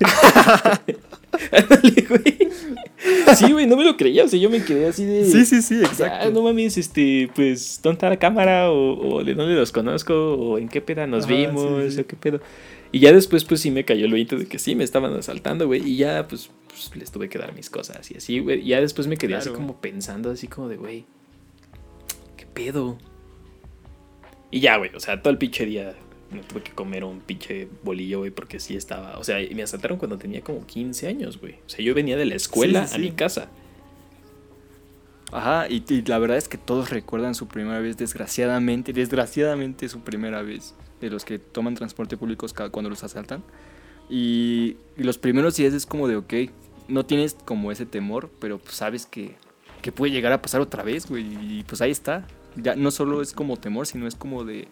Ándale, 1.52 2.06
güey. 2.08 2.52
Sí, 3.36 3.52
güey, 3.52 3.66
no 3.68 3.78
me 3.78 3.84
lo 3.84 3.98
creía. 3.98 4.26
O 4.26 4.28
sea, 4.28 4.40
yo 4.40 4.50
me 4.50 4.64
quedé 4.64 4.88
así 4.88 5.06
de. 5.06 5.26
Sí, 5.26 5.46
sí, 5.46 5.62
sí, 5.62 5.80
Ah, 5.84 5.88
exacto. 5.88 6.32
no 6.32 6.44
mames, 6.44 6.78
este, 6.78 7.30
pues, 7.36 7.80
¿dónde 7.82 7.96
está 7.96 8.10
la 8.10 8.18
cámara? 8.20 8.70
O, 8.72 9.16
o 9.16 9.24
de 9.24 9.34
dónde 9.34 9.56
los 9.56 9.72
conozco, 9.72 10.14
o 10.36 10.58
en 10.58 10.68
qué 10.70 10.82
peda 10.82 11.08
nos 11.08 11.26
vimos, 11.28 11.84
sí, 11.86 11.92
sí. 11.96 12.02
o 12.02 12.08
qué 12.08 12.16
pedo. 12.16 12.42
Y 12.92 13.00
ya 13.00 13.14
después, 13.14 13.46
pues 13.46 13.62
sí 13.62 13.72
me 13.72 13.86
cayó 13.86 14.06
el 14.06 14.14
oído 14.14 14.38
de 14.38 14.46
que 14.46 14.60
sí 14.60 14.76
me 14.76 14.84
estaban 14.84 15.14
asaltando, 15.14 15.66
güey. 15.66 15.82
Y 15.88 15.96
ya, 15.98 16.28
pues, 16.28 16.50
pues, 16.68 16.96
les 16.96 17.10
tuve 17.12 17.30
que 17.30 17.38
dar 17.40 17.54
mis 17.56 17.70
cosas 17.70 18.12
y 18.12 18.18
así, 18.18 18.40
güey. 18.40 18.60
Y 18.62 18.68
ya 18.68 18.82
después 18.82 19.08
me 19.08 19.18
quedé 19.18 19.36
así 19.36 19.50
como 19.50 19.80
pensando, 19.80 20.30
así 20.32 20.48
como 20.48 20.68
de, 20.68 20.76
güey, 20.78 21.06
¿qué 22.38 22.46
pedo? 22.46 22.98
Y 24.52 24.60
ya, 24.60 24.76
güey, 24.78 24.92
o 24.94 25.00
sea, 25.00 25.22
todo 25.22 25.32
el 25.32 25.38
pinche 25.38 25.66
día 25.66 25.96
me 26.32 26.42
tuve 26.42 26.62
que 26.64 26.72
comer 26.72 27.04
un 27.04 27.20
pinche 27.20 27.68
bolillo, 27.84 28.20
güey, 28.20 28.32
porque 28.32 28.60
sí 28.60 28.76
estaba. 28.76 29.18
O 29.18 29.24
sea, 29.24 29.38
me 29.54 29.64
asaltaron 29.64 29.98
cuando 29.98 30.18
tenía 30.18 30.42
como 30.42 30.66
15 30.66 31.08
años, 31.08 31.40
güey. 31.40 31.56
O 31.66 31.70
sea, 31.70 31.84
yo 31.84 31.94
venía 31.94 32.18
de 32.18 32.26
la 32.26 32.36
escuela 32.36 32.88
Sí, 32.88 32.96
sí, 32.96 32.96
a 32.96 33.00
mi 33.00 33.12
casa. 33.12 33.50
Ajá, 35.32 35.68
y, 35.70 35.84
y 35.88 36.02
la 36.04 36.20
verdad 36.20 36.38
es 36.38 36.48
que 36.48 36.58
todos 36.58 36.90
recuerdan 36.90 37.36
su 37.36 37.48
primera 37.48 37.80
vez, 37.80 37.98
desgraciadamente, 37.98 38.92
desgraciadamente 38.92 39.88
su 39.88 40.02
primera 40.02 40.42
vez 40.42 40.76
de 41.00 41.10
los 41.10 41.24
que 41.24 41.40
toman 41.40 41.76
transporte 41.76 42.18
público 42.18 42.46
cuando 42.72 42.90
los 42.90 43.04
asaltan. 43.04 43.44
Y, 44.10 44.76
y 44.98 45.04
los 45.04 45.18
primeros 45.18 45.56
días 45.56 45.74
es 45.74 45.86
como 45.86 46.08
de, 46.08 46.18
ok, 46.18 46.34
no 46.88 47.06
tienes 47.06 47.36
como 47.46 47.72
ese 47.72 47.86
temor, 47.86 48.30
pero 48.40 48.58
pues 48.60 48.76
sabes 48.76 49.06
que, 49.06 49.36
que 49.82 49.92
puede 49.92 50.12
llegar 50.12 50.34
a 50.34 50.42
pasar 50.42 50.62
otra 50.62 50.84
vez, 50.84 51.08
güey. 51.08 51.24
Y 51.24 51.64
pues 51.64 51.82
ahí 51.82 51.92
está. 51.92 52.28
Ya 52.58 52.76
no 52.76 52.92
solo 52.92 53.22
es 53.22 53.32
como 53.32 53.56
temor, 53.58 53.88
sino 53.88 54.08
es 54.08 54.16
como 54.16 54.44
de, 54.44 54.68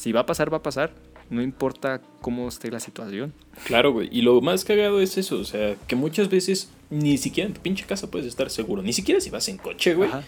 si 0.00 0.12
va 0.12 0.20
a 0.20 0.26
pasar, 0.26 0.50
va 0.50 0.56
a 0.56 0.62
pasar. 0.62 0.94
No 1.28 1.42
importa 1.42 2.00
cómo 2.22 2.48
esté 2.48 2.70
la 2.70 2.80
situación. 2.80 3.34
Claro, 3.64 3.92
güey. 3.92 4.08
Y 4.10 4.22
lo 4.22 4.40
más 4.40 4.64
cagado 4.64 4.98
es 5.02 5.18
eso, 5.18 5.38
o 5.38 5.44
sea, 5.44 5.76
que 5.86 5.94
muchas 5.94 6.30
veces 6.30 6.70
ni 6.88 7.18
siquiera 7.18 7.48
en 7.48 7.54
tu 7.54 7.60
pinche 7.60 7.84
casa 7.84 8.10
puedes 8.10 8.26
estar 8.26 8.48
seguro. 8.48 8.80
Ni 8.80 8.94
siquiera 8.94 9.20
si 9.20 9.28
vas 9.28 9.46
en 9.48 9.58
coche, 9.58 9.92
güey. 9.92 10.08
Ajá. 10.08 10.22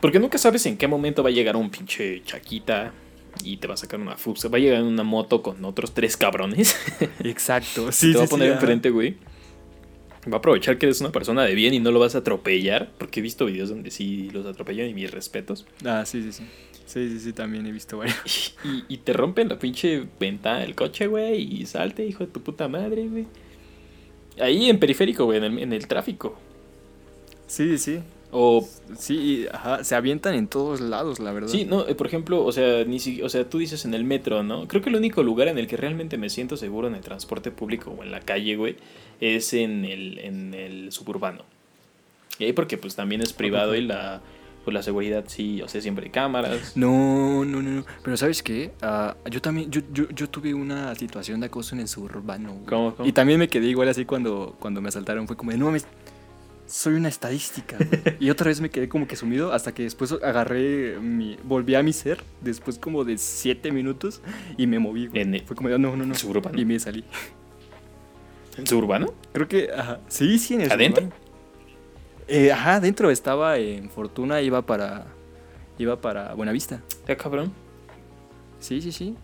Porque 0.00 0.20
nunca 0.20 0.38
sabes 0.38 0.64
en 0.66 0.76
qué 0.76 0.86
momento 0.86 1.24
va 1.24 1.30
a 1.30 1.32
llegar 1.32 1.56
un 1.56 1.70
pinche 1.70 2.22
chaquita 2.22 2.92
y 3.42 3.56
te 3.56 3.66
va 3.66 3.74
a 3.74 3.76
sacar 3.76 3.98
una 3.98 4.16
fuga. 4.16 4.48
Va 4.48 4.58
a 4.58 4.60
llegar 4.60 4.78
en 4.78 4.86
una 4.86 5.02
moto 5.02 5.42
con 5.42 5.64
otros 5.64 5.92
tres 5.92 6.16
cabrones. 6.16 6.76
Exacto, 7.24 7.86
te 7.86 7.92
sí, 7.92 8.12
sí, 8.12 8.14
va 8.14 8.22
a 8.22 8.26
sí, 8.26 8.30
poner 8.30 8.52
enfrente, 8.52 8.90
güey. 8.90 9.16
Va 10.30 10.36
a 10.36 10.38
aprovechar 10.38 10.78
que 10.78 10.86
eres 10.86 11.00
una 11.00 11.10
persona 11.10 11.44
de 11.44 11.54
bien 11.54 11.74
y 11.74 11.80
no 11.80 11.90
lo 11.90 11.98
vas 11.98 12.14
a 12.14 12.18
atropellar. 12.18 12.90
Porque 12.98 13.20
he 13.20 13.22
visto 13.22 13.46
videos 13.46 13.70
donde 13.70 13.90
sí 13.90 14.30
los 14.30 14.46
atropellan 14.46 14.88
y 14.88 14.94
mis 14.94 15.10
respetos. 15.10 15.66
Ah, 15.84 16.04
sí, 16.06 16.22
sí, 16.22 16.32
sí. 16.32 16.44
Sí, 16.86 17.08
sí, 17.08 17.20
sí, 17.20 17.32
también 17.32 17.66
he 17.66 17.72
visto 17.72 17.98
varios. 17.98 18.56
Y, 18.64 18.94
y 18.94 18.96
te 18.98 19.12
rompen 19.12 19.48
la 19.48 19.58
pinche 19.58 20.04
ventana 20.20 20.60
del 20.60 20.74
coche, 20.74 21.06
güey. 21.06 21.42
Y 21.42 21.66
salte, 21.66 22.06
hijo 22.06 22.24
de 22.24 22.32
tu 22.32 22.40
puta 22.42 22.68
madre, 22.68 23.08
güey. 23.08 23.26
Ahí 24.40 24.70
en 24.70 24.78
periférico, 24.78 25.24
güey, 25.24 25.38
en 25.38 25.44
el, 25.44 25.58
en 25.58 25.72
el 25.72 25.86
tráfico. 25.86 26.36
Sí, 27.46 27.76
sí. 27.78 28.00
O 28.30 28.66
Sí, 28.98 29.46
ajá, 29.52 29.84
se 29.84 29.94
avientan 29.94 30.34
en 30.34 30.48
todos 30.48 30.80
lados, 30.80 31.20
la 31.20 31.32
verdad. 31.32 31.48
Sí, 31.48 31.66
no, 31.66 31.86
eh, 31.86 31.94
por 31.94 32.06
ejemplo, 32.06 32.44
o 32.44 32.50
sea, 32.50 32.84
ni 32.84 32.98
si, 32.98 33.20
o 33.20 33.28
sea, 33.28 33.48
tú 33.48 33.58
dices 33.58 33.84
en 33.84 33.92
el 33.92 34.04
metro, 34.04 34.42
¿no? 34.42 34.66
Creo 34.68 34.80
que 34.80 34.88
el 34.88 34.96
único 34.96 35.22
lugar 35.22 35.48
en 35.48 35.58
el 35.58 35.66
que 35.66 35.76
realmente 35.76 36.16
me 36.16 36.30
siento 36.30 36.56
seguro 36.56 36.88
en 36.88 36.94
el 36.94 37.02
transporte 37.02 37.50
público 37.50 37.94
o 37.98 38.02
en 38.02 38.10
la 38.10 38.20
calle, 38.20 38.56
güey, 38.56 38.76
es 39.22 39.52
en 39.54 39.84
el, 39.84 40.18
en 40.18 40.52
el 40.52 40.90
suburbano. 40.92 41.44
Y 42.38 42.44
ahí 42.44 42.52
porque 42.52 42.76
pues 42.76 42.96
también 42.96 43.20
es 43.20 43.32
privado 43.32 43.76
y 43.76 43.82
la, 43.82 44.20
pues, 44.64 44.74
la 44.74 44.82
seguridad 44.82 45.24
sí, 45.28 45.62
o 45.62 45.68
sea, 45.68 45.80
siempre 45.80 46.06
hay 46.06 46.10
cámaras. 46.10 46.76
No, 46.76 47.44
no, 47.44 47.62
no, 47.62 47.70
no. 47.70 47.84
Pero 48.02 48.16
¿sabes 48.16 48.42
qué? 48.42 48.72
Ah, 48.82 49.16
yo 49.30 49.40
también, 49.40 49.70
yo, 49.70 49.80
yo, 49.92 50.08
yo 50.10 50.28
tuve 50.28 50.52
una 50.54 50.92
situación 50.96 51.38
de 51.40 51.46
acoso 51.46 51.74
en 51.76 51.82
el 51.82 51.88
suburbano. 51.88 52.58
¿Cómo, 52.66 52.94
cómo? 52.96 53.08
Y 53.08 53.12
también 53.12 53.38
me 53.38 53.48
quedé 53.48 53.66
igual 53.68 53.88
así 53.88 54.04
cuando, 54.04 54.56
cuando 54.58 54.80
me 54.80 54.88
asaltaron. 54.88 55.26
Fue 55.28 55.36
como 55.36 55.52
de, 55.52 55.58
no 55.58 55.66
mames, 55.66 55.86
soy 56.66 56.94
una 56.94 57.08
estadística. 57.08 57.76
güey". 57.76 58.16
y 58.20 58.30
otra 58.30 58.48
vez 58.48 58.60
me 58.60 58.70
quedé 58.70 58.88
como 58.88 59.06
que 59.06 59.14
sumido 59.14 59.52
hasta 59.52 59.72
que 59.72 59.84
después 59.84 60.10
agarré 60.10 60.98
mi, 60.98 61.36
volví 61.44 61.76
a 61.76 61.82
mi 61.84 61.92
ser 61.92 62.24
después 62.40 62.76
como 62.78 63.04
de 63.04 63.18
siete 63.18 63.70
minutos 63.70 64.20
y 64.56 64.66
me 64.66 64.80
moví. 64.80 65.10
En 65.12 65.34
el- 65.36 65.42
Fue 65.42 65.54
como 65.54 65.68
de, 65.68 65.78
no, 65.78 65.94
no, 65.96 66.04
no. 66.06 66.14
¿Suburbano? 66.16 66.58
Y 66.58 66.64
me 66.64 66.80
salí. 66.80 67.04
¿En 68.56 68.66
suburbano? 68.66 69.12
Creo 69.32 69.48
que, 69.48 69.70
ajá, 69.76 70.00
sí, 70.08 70.38
sí, 70.38 70.54
en 70.54 70.62
el 70.62 70.72
¿Adentro? 70.72 71.08
Eh, 72.28 72.52
ajá, 72.52 72.74
adentro 72.76 73.10
estaba 73.10 73.58
en 73.58 73.90
Fortuna, 73.90 74.40
iba 74.40 74.62
para, 74.62 75.06
iba 75.78 76.00
para 76.00 76.34
Buenavista. 76.34 76.82
Ya, 77.08 77.16
cabrón. 77.16 77.52
Sí, 78.60 78.80
sí, 78.80 78.92
sí. 78.92 79.16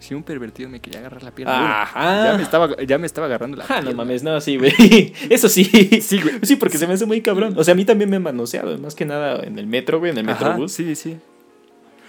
Sí, 0.00 0.14
un 0.14 0.22
pervertido 0.22 0.68
me 0.68 0.80
quería 0.80 1.00
agarrar 1.00 1.24
la 1.24 1.32
pierna. 1.32 1.82
Ajá. 1.82 2.24
ya, 2.30 2.36
me 2.36 2.42
estaba, 2.44 2.76
ya 2.86 2.98
me 2.98 3.06
estaba 3.06 3.26
agarrando 3.26 3.56
la 3.56 3.64
Ah, 3.64 3.76
no 3.78 3.82
pierna. 3.82 3.96
mames, 3.96 4.22
no, 4.22 4.40
sí, 4.40 4.56
güey. 4.56 5.12
Eso 5.30 5.48
sí. 5.48 5.64
Sí, 5.64 6.20
güey. 6.22 6.36
Sí, 6.42 6.54
porque 6.56 6.78
se 6.78 6.86
me 6.86 6.94
hace 6.94 7.04
muy 7.04 7.20
cabrón. 7.20 7.54
O 7.58 7.64
sea, 7.64 7.72
a 7.72 7.74
mí 7.74 7.84
también 7.84 8.08
me 8.08 8.16
han 8.16 8.22
manoseado, 8.22 8.78
más 8.78 8.94
que 8.94 9.04
nada 9.04 9.42
en 9.44 9.58
el 9.58 9.66
metro, 9.66 9.98
güey, 9.98 10.12
en 10.12 10.18
el 10.18 10.24
metrobús. 10.24 10.70
sí, 10.72 10.94
sí. 10.94 11.18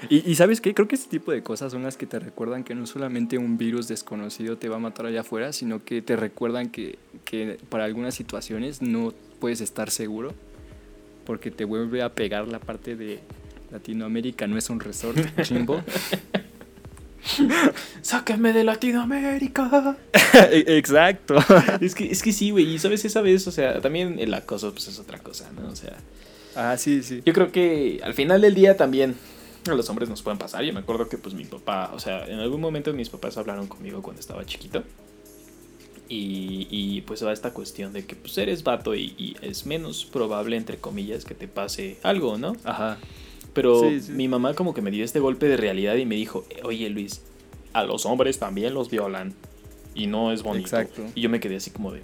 Y, 0.09 0.29
y 0.29 0.35
¿sabes 0.35 0.61
qué? 0.61 0.73
Creo 0.73 0.87
que 0.87 0.95
este 0.95 1.09
tipo 1.09 1.31
de 1.31 1.43
cosas 1.43 1.71
son 1.71 1.83
las 1.83 1.97
que 1.97 2.05
te 2.05 2.19
recuerdan 2.19 2.63
que 2.63 2.75
no 2.75 2.85
solamente 2.85 3.37
un 3.37 3.57
virus 3.57 3.87
desconocido 3.87 4.57
te 4.57 4.69
va 4.69 4.77
a 4.77 4.79
matar 4.79 5.05
allá 5.07 5.21
afuera, 5.21 5.51
sino 5.51 5.83
que 5.83 6.01
te 6.01 6.15
recuerdan 6.15 6.69
que, 6.69 6.97
que 7.25 7.57
para 7.69 7.83
algunas 7.85 8.15
situaciones 8.15 8.81
no 8.81 9.13
puedes 9.39 9.59
estar 9.61 9.89
seguro 9.89 10.33
porque 11.25 11.51
te 11.51 11.65
vuelve 11.65 12.01
a 12.01 12.13
pegar 12.13 12.47
la 12.47 12.59
parte 12.59 12.95
de 12.95 13.19
Latinoamérica 13.71 14.47
no 14.47 14.57
es 14.57 14.69
un 14.69 14.79
resort 14.79 15.17
chimbo. 15.43 15.83
¡Sáquenme 18.01 18.53
de 18.53 18.63
Latinoamérica! 18.63 19.97
Exacto. 20.51 21.35
Es 21.81 21.93
que, 21.93 22.11
es 22.11 22.23
que 22.23 22.31
sí, 22.33 22.51
güey. 22.51 22.73
Y 22.73 22.79
sabes, 22.79 23.05
esa 23.05 23.21
vez, 23.21 23.45
o 23.47 23.51
sea, 23.51 23.81
también 23.81 24.17
el 24.19 24.33
acoso, 24.33 24.71
pues 24.71 24.87
es 24.87 24.99
otra 24.99 25.19
cosa, 25.19 25.49
¿no? 25.59 25.69
O 25.69 25.75
sea, 25.75 25.97
Ah, 26.55 26.75
sí, 26.77 27.03
sí. 27.03 27.21
yo 27.25 27.33
creo 27.33 27.51
que 27.51 28.01
al 28.03 28.13
final 28.15 28.41
del 28.41 28.55
día 28.55 28.75
también 28.75 29.15
a 29.67 29.73
los 29.73 29.89
hombres 29.89 30.09
nos 30.09 30.21
pueden 30.21 30.37
pasar. 30.39 30.63
Yo 30.63 30.73
me 30.73 30.79
acuerdo 30.79 31.07
que, 31.09 31.17
pues, 31.17 31.35
mi 31.35 31.45
papá, 31.45 31.91
o 31.93 31.99
sea, 31.99 32.25
en 32.27 32.39
algún 32.39 32.61
momento 32.61 32.93
mis 32.93 33.09
papás 33.09 33.37
hablaron 33.37 33.67
conmigo 33.67 34.01
cuando 34.01 34.19
estaba 34.19 34.45
chiquito. 34.45 34.83
Y, 36.11 36.67
y 36.71 37.01
pues 37.01 37.23
va 37.23 37.31
esta 37.31 37.53
cuestión 37.53 37.93
de 37.93 38.03
que, 38.05 38.15
pues, 38.15 38.35
eres 38.39 38.63
vato 38.63 38.95
y, 38.95 39.13
y 39.17 39.35
es 39.41 39.65
menos 39.67 40.05
probable, 40.05 40.57
entre 40.57 40.77
comillas, 40.77 41.23
que 41.23 41.35
te 41.35 41.47
pase 41.47 41.97
algo, 42.01 42.37
¿no? 42.37 42.55
Ajá. 42.63 42.97
Pero 43.53 43.81
Sí, 43.81 44.01
sí. 44.01 44.11
mi 44.13 44.27
mamá 44.27 44.53
como 44.55 44.73
que 44.73 44.81
me 44.81 44.89
dio 44.91 45.03
este 45.05 45.19
golpe 45.19 45.47
de 45.47 45.57
realidad 45.57 45.95
y 45.95 46.05
me 46.05 46.15
dijo, 46.15 46.45
oye 46.63 46.89
Luis, 46.89 47.21
a 47.73 47.83
los 47.83 48.05
hombres 48.07 48.39
también 48.39 48.73
los 48.73 48.89
violan 48.89 49.33
y 49.93 50.07
no 50.07 50.31
es 50.31 50.41
bonito. 50.43 50.65
Exacto. 50.67 51.03
Y 51.13 51.21
yo 51.21 51.29
me 51.29 51.39
quedé 51.39 51.57
así 51.57 51.69
como 51.71 51.91
de, 51.91 52.01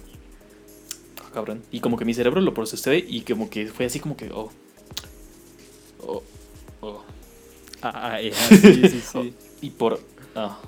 "Ah, 1.24 1.30
cabrón. 1.32 1.62
Y 1.72 1.80
como 1.80 1.96
que 1.96 2.04
mi 2.04 2.14
cerebro 2.14 2.40
lo 2.40 2.52
procesó 2.54 2.92
y 2.94 3.22
como 3.22 3.48
que 3.50 3.66
fue 3.66 3.86
así 3.86 3.98
como 4.00 4.16
que, 4.16 4.30
oh, 4.30 4.50
oh, 6.02 6.06
oh. 6.06 6.22
Ah, 7.82 8.12
ah, 8.12 8.22
eh, 8.22 8.32
ah, 8.34 8.48
sí, 8.48 8.88
sí, 8.88 9.02
oh". 9.14 9.22
sí. 9.22 9.34
Y 9.62 9.70
por, 9.70 10.00
ah, 10.34 10.58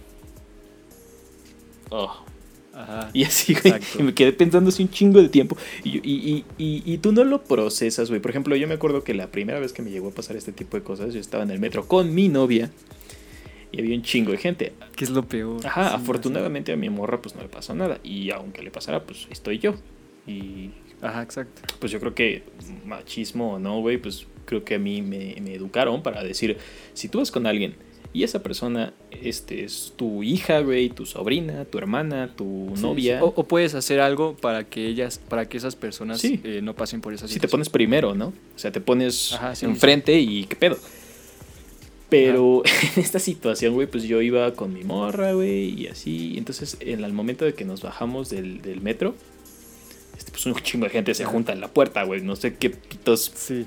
oh. 1.90 2.24
Ajá. 2.72 3.10
Y 3.12 3.24
así, 3.24 3.54
güey. 3.54 3.74
Y 3.98 4.02
me 4.04 4.14
quedé 4.14 4.32
pensando 4.32 4.68
así 4.68 4.84
un 4.84 4.90
chingo 4.90 5.20
de 5.20 5.28
tiempo. 5.28 5.56
Y, 5.82 5.98
y, 5.98 6.00
y, 6.02 6.44
y, 6.58 6.82
y 6.94 6.98
tú 6.98 7.10
no 7.12 7.24
lo 7.24 7.42
procesas, 7.42 8.08
güey. 8.08 8.20
Por 8.20 8.30
ejemplo, 8.30 8.54
yo 8.54 8.68
me 8.68 8.74
acuerdo 8.74 9.02
que 9.02 9.14
la 9.14 9.32
primera 9.32 9.58
vez 9.58 9.72
que 9.72 9.82
me 9.82 9.90
llegó 9.90 10.08
a 10.08 10.10
pasar 10.12 10.36
este 10.36 10.52
tipo 10.52 10.76
de 10.76 10.84
cosas, 10.84 11.12
yo 11.12 11.20
estaba 11.20 11.42
en 11.42 11.50
el 11.50 11.58
metro 11.58 11.88
con 11.88 12.14
mi 12.14 12.28
novia. 12.28 12.70
Y 13.72 13.80
había 13.80 13.96
un 13.96 14.02
chingo 14.02 14.30
de 14.30 14.38
gente. 14.38 14.72
¿Qué 14.94 15.04
es 15.04 15.10
lo 15.10 15.26
peor? 15.26 15.66
Ajá, 15.66 15.90
Sí, 15.90 15.94
afortunadamente 15.96 16.72
a 16.72 16.76
mi 16.76 16.88
morra 16.88 17.20
pues 17.20 17.34
no 17.34 17.42
le 17.42 17.48
pasó 17.48 17.74
nada. 17.74 17.98
Y 18.04 18.30
aunque 18.30 18.62
le 18.62 18.70
pasara, 18.70 19.02
pues 19.02 19.26
estoy 19.30 19.58
yo. 19.58 19.74
Y. 20.26 20.70
Ajá, 21.02 21.22
exacto. 21.22 21.62
pues 21.78 21.92
yo 21.92 22.00
creo 22.00 22.14
que 22.14 22.44
machismo 22.84 23.54
o 23.54 23.58
no, 23.58 23.80
güey, 23.80 23.98
pues 23.98 24.26
creo 24.48 24.64
que 24.64 24.76
a 24.76 24.78
mí 24.78 25.02
me, 25.02 25.36
me 25.42 25.54
educaron 25.54 26.02
para 26.02 26.24
decir, 26.24 26.56
si 26.94 27.08
tú 27.08 27.18
vas 27.18 27.30
con 27.30 27.46
alguien 27.46 27.74
y 28.14 28.22
esa 28.24 28.42
persona 28.42 28.94
este, 29.22 29.64
es 29.64 29.92
tu 29.94 30.22
hija, 30.22 30.60
güey, 30.60 30.88
tu 30.88 31.04
sobrina, 31.04 31.66
tu 31.66 31.76
hermana, 31.76 32.34
tu 32.34 32.72
Sí, 32.74 32.80
novia, 32.82 33.18
sí. 33.18 33.24
O, 33.24 33.34
o 33.36 33.44
puedes 33.46 33.74
hacer 33.74 34.00
algo 34.00 34.34
para 34.34 34.64
que 34.64 34.86
ellas, 34.86 35.20
para 35.28 35.46
que 35.46 35.58
esas 35.58 35.76
personas 35.76 36.20
Sí. 36.22 36.40
eh, 36.42 36.60
no 36.62 36.74
pasen 36.74 37.02
por 37.02 37.12
esa 37.12 37.28
si 37.28 37.38
te 37.38 37.48
pones 37.48 37.68
primero, 37.68 38.14
¿no? 38.14 38.28
O 38.28 38.58
sea, 38.58 38.72
te 38.72 38.80
pones 38.80 39.34
Ajá, 39.34 39.52
enfrente 39.60 40.18
y 40.18 40.44
qué 40.44 40.56
pedo. 40.56 40.78
Pero 42.08 42.62
en 42.96 43.02
esta 43.02 43.18
situación, 43.18 43.74
güey, 43.74 43.86
pues 43.86 44.04
yo 44.04 44.22
iba 44.22 44.50
con 44.54 44.72
mi 44.72 44.82
morra, 44.84 45.32
güey, 45.34 45.82
y 45.82 45.86
así. 45.88 46.34
Entonces, 46.38 46.78
en 46.80 47.04
el 47.04 47.12
momento 47.12 47.44
de 47.44 47.52
que 47.52 47.66
nos 47.66 47.82
bajamos 47.82 48.30
del, 48.30 48.62
del 48.62 48.80
metro, 48.80 49.14
este, 50.18 50.32
pues 50.32 50.44
un 50.46 50.54
chingo 50.56 50.84
de 50.84 50.90
gente 50.90 51.14
se 51.14 51.24
junta 51.24 51.52
en 51.52 51.60
la 51.60 51.68
puerta, 51.68 52.02
güey. 52.02 52.20
No 52.20 52.36
sé 52.36 52.56
qué 52.56 52.70
pitos 52.70 53.32
Sí. 53.34 53.66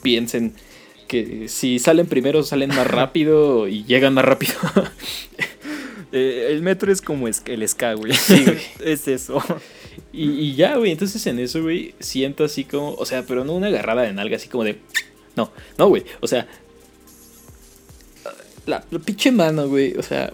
piensen 0.00 0.54
que 1.08 1.48
si 1.48 1.78
salen 1.78 2.06
primero 2.06 2.42
salen 2.42 2.68
más 2.70 2.86
rápido 2.86 3.66
y 3.66 3.84
llegan 3.84 4.14
más 4.14 4.24
rápido. 4.24 4.54
Eh, 6.10 6.48
el 6.52 6.62
metro 6.62 6.90
es 6.90 7.02
como 7.02 7.28
el 7.28 7.68
ska, 7.68 7.92
güey. 7.92 8.14
Sí, 8.14 8.42
güey. 8.42 8.58
es 8.92 9.06
eso. 9.08 9.42
Y, 10.10 10.30
y 10.30 10.54
ya, 10.54 10.76
güey, 10.76 10.90
entonces 10.90 11.26
en 11.26 11.38
eso, 11.38 11.60
güey, 11.60 11.94
siento 12.00 12.44
así 12.44 12.64
como, 12.64 12.94
o 12.94 13.04
sea, 13.04 13.24
pero 13.24 13.44
no 13.44 13.52
una 13.52 13.66
agarrada 13.66 14.04
de 14.04 14.14
nalga, 14.14 14.36
así 14.36 14.48
como 14.48 14.64
de... 14.64 14.78
No, 15.36 15.52
no, 15.76 15.88
güey, 15.88 16.04
o 16.20 16.26
sea... 16.26 16.48
La, 18.64 18.82
la 18.90 18.98
pinche 19.00 19.30
mano, 19.30 19.68
güey, 19.68 19.98
o 19.98 20.02
sea... 20.02 20.32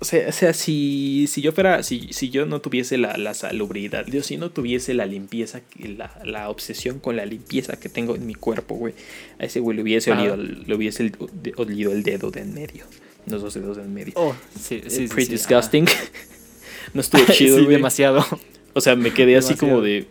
O 0.00 0.04
sea, 0.04 0.28
o 0.28 0.32
sea 0.32 0.52
si, 0.54 1.26
si 1.28 1.42
yo 1.42 1.50
fuera, 1.50 1.82
si, 1.82 2.12
si 2.12 2.30
yo 2.30 2.46
no 2.46 2.60
tuviese 2.60 2.98
la, 2.98 3.16
la 3.16 3.34
salubridad, 3.34 4.06
yo 4.06 4.22
si 4.22 4.36
no 4.36 4.50
tuviese 4.50 4.94
la 4.94 5.06
limpieza, 5.06 5.60
la, 5.78 6.20
la 6.24 6.48
obsesión 6.50 7.00
con 7.00 7.16
la 7.16 7.26
limpieza 7.26 7.80
que 7.80 7.88
tengo 7.88 8.14
en 8.14 8.24
mi 8.24 8.34
cuerpo, 8.34 8.76
güey, 8.76 8.94
a 9.40 9.44
ese 9.44 9.58
güey 9.58 9.76
le 9.76 9.82
hubiese, 9.82 10.12
Ah. 10.12 10.18
olido, 10.20 10.36
le 10.36 10.74
hubiese 10.76 11.02
el- 11.02 11.16
olido 11.56 11.90
el 11.92 12.04
dedo 12.04 12.30
de 12.30 12.42
en 12.42 12.54
medio, 12.54 12.84
los 13.26 13.42
dos 13.42 13.54
dedos 13.54 13.76
de 13.76 13.82
en 13.82 13.92
medio. 13.92 14.12
Oh, 14.16 14.34
sí, 14.54 14.80
sí, 14.84 14.90
sí. 14.90 15.08
Pretty 15.08 15.26
sí, 15.26 15.32
disgusting. 15.32 15.86
no 16.94 17.00
estuvo 17.00 17.24
chido, 17.32 17.56
sí, 17.58 17.64
güey. 17.64 17.76
demasiado. 17.76 18.24
O 18.74 18.80
sea, 18.80 18.94
me 18.94 19.12
quedé 19.12 19.36
así 19.36 19.54
como 19.56 19.80
de. 19.80 20.06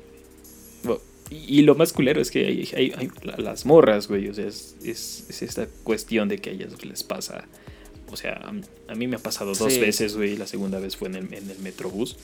Bueno, 0.84 1.00
Y 1.30 1.60
y 1.60 1.62
lo 1.62 1.76
más 1.76 1.94
culero 1.94 2.20
es 2.22 2.30
que 2.30 2.46
hay, 2.46 2.70
hay- 2.76 2.94
hay 2.98 3.10
la- 3.24 3.38
las 3.38 3.66
morras, 3.66 4.10
güey. 4.10 4.28
O 4.28 4.34
sea, 4.34 4.48
es, 4.48 4.76
es- 4.84 5.26
es 5.30 5.42
esta 5.44 5.66
cuestión 5.86 6.28
de 6.28 6.40
que 6.40 6.50
a 6.50 6.54
ellas 6.54 6.84
les 6.84 7.04
pasa. 7.04 7.46
O 8.10 8.16
sea, 8.18 8.52
a, 8.88 8.96
mí 8.96 9.08
me 9.08 9.18
ha 9.18 9.20
pasado 9.20 9.54
dos 9.54 9.74
Sí. 9.74 9.80
veces, 9.80 10.16
güey. 10.16 10.38
La 10.38 10.48
segunda 10.48 10.80
vez 10.80 10.96
fue 10.96 11.10
en 11.10 11.16
el, 11.16 11.34
en 11.34 11.50
el 11.50 11.60
metrobús. 11.60 12.18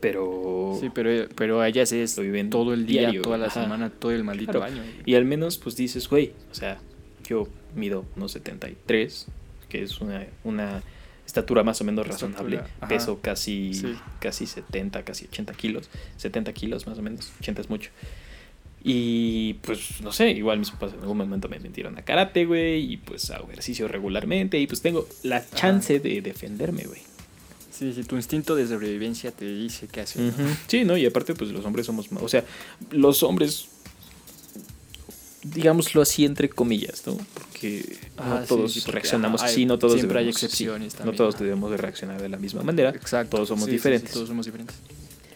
Pero. 0.00 0.78
Sí, 0.80 0.88
pero, 0.94 1.28
pero 1.34 1.60
a 1.60 1.68
ellas 1.68 1.92
es 1.92 2.14
todo 2.50 2.72
el 2.72 2.86
día, 2.86 3.00
diario, 3.02 3.22
toda 3.22 3.36
la 3.38 3.46
ajá. 3.46 3.62
semana, 3.64 3.90
todo 3.90 4.12
el 4.12 4.24
maldito 4.24 4.52
Claro. 4.52 4.72
año. 4.72 4.82
Y 5.04 5.14
al 5.14 5.24
menos, 5.24 5.58
pues 5.58 5.76
dices, 5.76 6.08
güey. 6.08 6.32
O 6.50 6.54
sea, 6.54 6.80
yo 7.28 7.46
mido 7.74 8.06
unos 8.16 8.32
73, 8.32 9.26
que 9.68 9.82
es 9.82 10.00
una, 10.00 10.26
una 10.44 10.82
estatura 11.26 11.62
más 11.62 11.80
o 11.82 11.84
menos 11.84 12.06
razonable. 12.06 12.58
Ajá. 12.58 12.88
Peso 12.88 13.20
casi, 13.20 13.74
Sí. 13.74 13.94
casi 14.20 14.46
70, 14.46 15.04
casi 15.04 15.26
80 15.26 15.52
kilos. 15.52 15.90
70 16.16 16.52
kilos 16.54 16.86
más 16.86 16.98
o 16.98 17.02
menos. 17.02 17.30
80 17.40 17.60
es 17.60 17.68
mucho. 17.70 17.90
Y 18.82 19.54
pues 19.62 20.00
no 20.00 20.10
sé, 20.12 20.30
igual 20.30 20.58
mis 20.58 20.70
papás 20.70 20.94
en 20.94 21.00
algún 21.00 21.18
momento 21.18 21.48
me 21.48 21.58
metieron 21.60 21.98
a 21.98 22.02
karate, 22.02 22.46
güey, 22.46 22.92
y 22.92 22.96
pues 22.96 23.30
hago 23.30 23.48
ejercicio 23.48 23.86
regularmente 23.88 24.58
y 24.58 24.66
pues 24.66 24.80
tengo 24.80 25.06
la 25.22 25.44
chance 25.50 26.00
de 26.00 26.22
defenderme, 26.22 26.84
güey. 26.84 27.00
Sí, 27.70 27.92
sí, 27.94 28.04
tu 28.04 28.16
instinto 28.16 28.56
de 28.56 28.66
sobrevivencia 28.66 29.32
te 29.32 29.46
dice 29.46 29.86
qué 29.86 30.00
hacer. 30.02 30.32
Sí, 30.66 30.84
¿no? 30.84 30.96
Y 30.96 31.04
aparte, 31.06 31.34
pues 31.34 31.50
los 31.50 31.64
hombres 31.64 31.86
somos 31.86 32.10
más. 32.12 32.22
O 32.22 32.28
sea, 32.28 32.44
los 32.90 33.22
hombres. 33.22 33.68
Digámoslo 35.42 36.02
así, 36.02 36.26
entre 36.26 36.50
comillas, 36.50 37.02
¿no? 37.06 37.16
Porque 37.32 37.96
Ah, 38.18 38.28
no 38.28 38.42
sí, 38.42 38.48
todos 38.48 38.72
sí, 38.74 38.80
porque, 38.80 38.92
reaccionamos 38.92 39.40
hay- 39.42 39.50
así, 39.52 39.64
no 39.66 39.78
todos 39.78 39.94
siempre 39.94 40.18
hay 40.18 40.26
debemos- 40.26 40.38
sí, 40.40 40.46
excepciones 40.46 40.96
No 41.02 41.12
todos 41.12 41.34
ajá. 41.36 41.44
debemos 41.44 41.70
de 41.70 41.76
reaccionar 41.78 42.20
de 42.20 42.28
la 42.28 42.36
misma 42.36 42.62
manera. 42.62 42.90
Exacto. 42.90 43.36
Todos 43.38 43.48
somos 43.48 43.66
diferentes. 43.66 44.12
todos 44.12 44.28
somos 44.28 44.44
diferentes. 44.44 44.76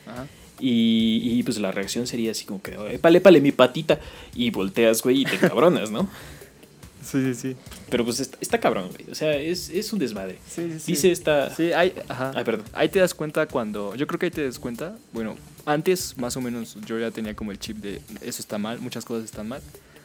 Ajá. 0.07 0.27
Y, 0.61 1.21
y, 1.39 1.43
pues 1.43 1.59
la 1.59 1.73
reacción 1.73 2.07
sería 2.07 2.31
así 2.31 2.45
como 2.45 2.63
que, 2.63 2.77
épale, 2.93 3.19
épale 3.19 3.41
mi 3.41 3.53
patita. 3.53 4.01
Y 4.35 4.51
volteas, 4.51 5.03
güey, 5.03 5.23
y 5.23 5.25
te 5.25 5.39
cabronas, 5.39 5.91
¿no? 5.91 6.09
Sí, 7.05 7.23
sí, 7.23 7.35
sí. 7.35 7.57
Pero 7.91 8.03
pues 8.03 8.19
está, 8.19 8.39
está 8.41 8.59
cabrón, 8.59 8.89
güey. 8.89 9.11
O 9.11 9.15
sea, 9.15 9.37
es, 9.37 9.69
es 9.69 9.93
un 9.93 9.99
desmadre. 9.99 10.39
Sí, 10.49 10.71
sí, 10.73 10.81
sí. 10.81 10.93
Dice 10.93 11.13
esta. 11.13 11.55
Sí, 11.55 11.71
hay, 11.73 11.93
ajá. 12.09 12.33
Ay, 12.35 12.45
perdón. 12.45 12.65
Ahí 12.73 12.89
te 12.89 12.99
das 12.99 13.13
cuenta 13.13 13.47
cuando. 13.47 13.95
Yo 13.95 14.07
creo 14.07 14.19
que 14.19 14.27
ahí 14.27 14.33
te 14.33 14.43
das 14.43 14.59
cuenta. 14.59 14.97
Bueno, 15.13 15.37
antes 15.67 16.17
más 16.17 16.37
o 16.37 16.41
menos 16.41 16.77
yo 16.87 16.99
ya 16.99 17.11
tenía 17.11 17.35
como 17.35 17.53
el 17.53 17.59
chip 17.59 17.77
de 17.77 18.01
eso 18.23 18.41
está 18.41 18.59
mal, 18.59 18.81
muchas 18.81 19.05
cosas 19.05 19.25
están 19.25 19.49
mal. 19.49 19.61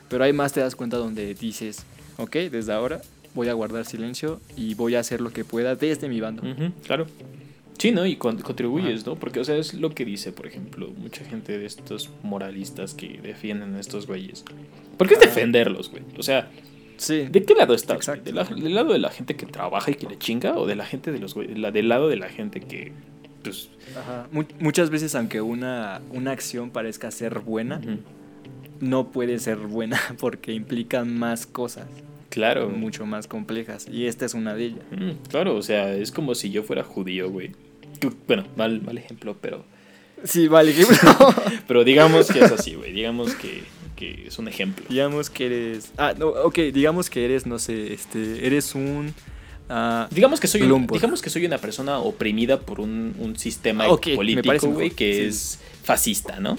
Pero 0.10 0.24
ahí 0.24 0.34
más 0.34 0.54
te 0.54 0.60
das 0.60 0.76
cuenta 0.76 0.98
donde 0.98 1.34
dices, 1.36 1.86
ok, 2.18 2.36
desde 2.52 2.74
ahora 2.74 3.02
voy 3.34 3.48
a 3.48 3.54
guardar 3.54 3.86
silencio 3.86 4.42
y 4.58 4.74
voy 4.74 4.96
a 4.96 5.00
hacer 5.00 5.22
lo 5.22 5.32
que 5.32 5.46
pueda 5.46 5.76
desde 5.76 6.10
mi 6.10 6.20
bando. 6.20 6.44
Claro. 6.84 7.08
Sí, 7.80 7.92
¿no? 7.92 8.06
Y 8.06 8.18
con- 8.18 8.38
contribuyes, 8.40 9.06
¿no? 9.08 9.16
Porque, 9.16 9.40
o 9.40 9.44
sea, 9.44 9.56
es 9.56 9.74
lo 9.74 9.90
que 9.92 10.06
dice, 10.06 10.32
por 10.32 10.46
ejemplo, 10.46 10.90
mucha 10.98 11.24
gente 11.26 11.58
de 11.58 11.66
estos 11.66 12.10
moralistas 12.24 12.94
que 12.94 13.20
defienden 13.24 13.76
a 13.76 13.80
estos 13.80 14.06
güeyes. 14.06 14.44
¿Por 14.98 15.08
qué 15.08 15.14
es 15.16 15.20
defenderlos, 15.22 15.90
güey? 15.90 16.04
O 16.18 16.24
sea, 16.24 16.52
Sí. 16.98 17.28
¿de 17.32 17.44
qué 17.44 17.56
lado 17.56 17.74
estás? 17.74 18.06
¿De 18.26 18.34
la- 18.34 18.44
¿Del 18.44 18.76
lado 18.76 18.92
de 18.92 19.00
la 19.00 19.10
gente 19.10 19.36
que 19.38 19.46
trabaja 19.46 19.90
y 19.92 19.96
que 19.96 20.08
le 20.08 20.18
chinga? 20.18 20.58
¿O 20.58 20.68
de 20.68 20.76
la 20.76 20.86
gente 20.86 21.12
de 21.14 21.20
los 21.20 21.34
güeyes? 21.34 21.58
La, 21.58 21.72
del 21.72 21.88
lado 21.88 22.10
de 22.10 22.18
la 22.18 22.28
gente 22.28 22.60
que, 22.60 22.92
pues... 23.44 23.70
Ajá. 23.98 24.28
Mu- 24.34 24.44
muchas 24.60 24.90
veces, 24.90 25.16
aunque 25.16 25.40
una, 25.40 26.02
una 26.12 26.32
acción 26.32 26.72
parezca 26.72 27.10
ser 27.12 27.40
buena, 27.40 27.80
no 28.82 29.12
puede 29.12 29.40
ser 29.40 29.56
buena 29.58 29.98
porque 30.20 30.52
implica 30.52 31.06
más 31.06 31.46
cosas, 31.46 31.88
Claro. 32.30 32.70
mucho 32.70 33.06
más 33.06 33.28
complejas. 33.28 33.88
Y 33.90 34.08
esta 34.08 34.26
es 34.26 34.34
una 34.34 34.54
de 34.54 34.66
ellas. 34.66 34.84
Mm, 34.92 35.12
claro, 35.30 35.56
o 35.56 35.62
sea, 35.62 35.94
es 35.94 36.12
como 36.12 36.36
si 36.36 36.52
yo 36.52 36.64
fuera 36.64 36.84
judío, 36.84 37.30
güey. 37.32 37.52
Bueno, 38.28 38.46
mal, 38.56 38.82
mal 38.82 38.98
ejemplo, 38.98 39.36
pero... 39.40 39.64
Sí, 40.24 40.48
vale, 40.50 40.74
Pero 41.68 41.84
digamos 41.86 42.28
que 42.28 42.40
es 42.40 42.52
así, 42.52 42.76
güey. 42.76 42.92
Digamos 42.92 43.36
que, 43.36 43.64
que 43.96 44.26
es 44.28 44.38
un 44.38 44.50
ejemplo. 44.50 44.86
digamos 44.90 45.30
que 45.30 45.46
eres. 45.46 45.92
Ah, 45.98 46.14
no, 46.18 46.28
ok, 46.28 46.58
digamos 46.74 47.10
que 47.10 47.24
eres, 47.24 47.46
no 47.46 47.58
sé, 47.58 47.94
este. 47.94 48.46
Eres 48.46 48.76
un. 48.76 49.14
ah, 49.70 50.10
Digamos 50.12 50.42
que 50.42 50.48
soy, 50.48 50.64
un- 50.64 50.88
digamos 50.88 51.22
que 51.22 51.30
soy 51.30 51.46
una 51.46 51.58
persona 51.58 52.00
oprimida 52.00 52.60
por 52.60 52.82
un, 52.82 53.16
un 53.18 53.38
sistema 53.40 53.88
Ok, 53.88 54.08
me 54.08 54.16
político, 54.18 54.68
güey, 54.68 54.90
que 54.90 55.14
sí. 55.14 55.22
es 55.22 55.60
fascista, 55.86 56.42
¿no? 56.42 56.58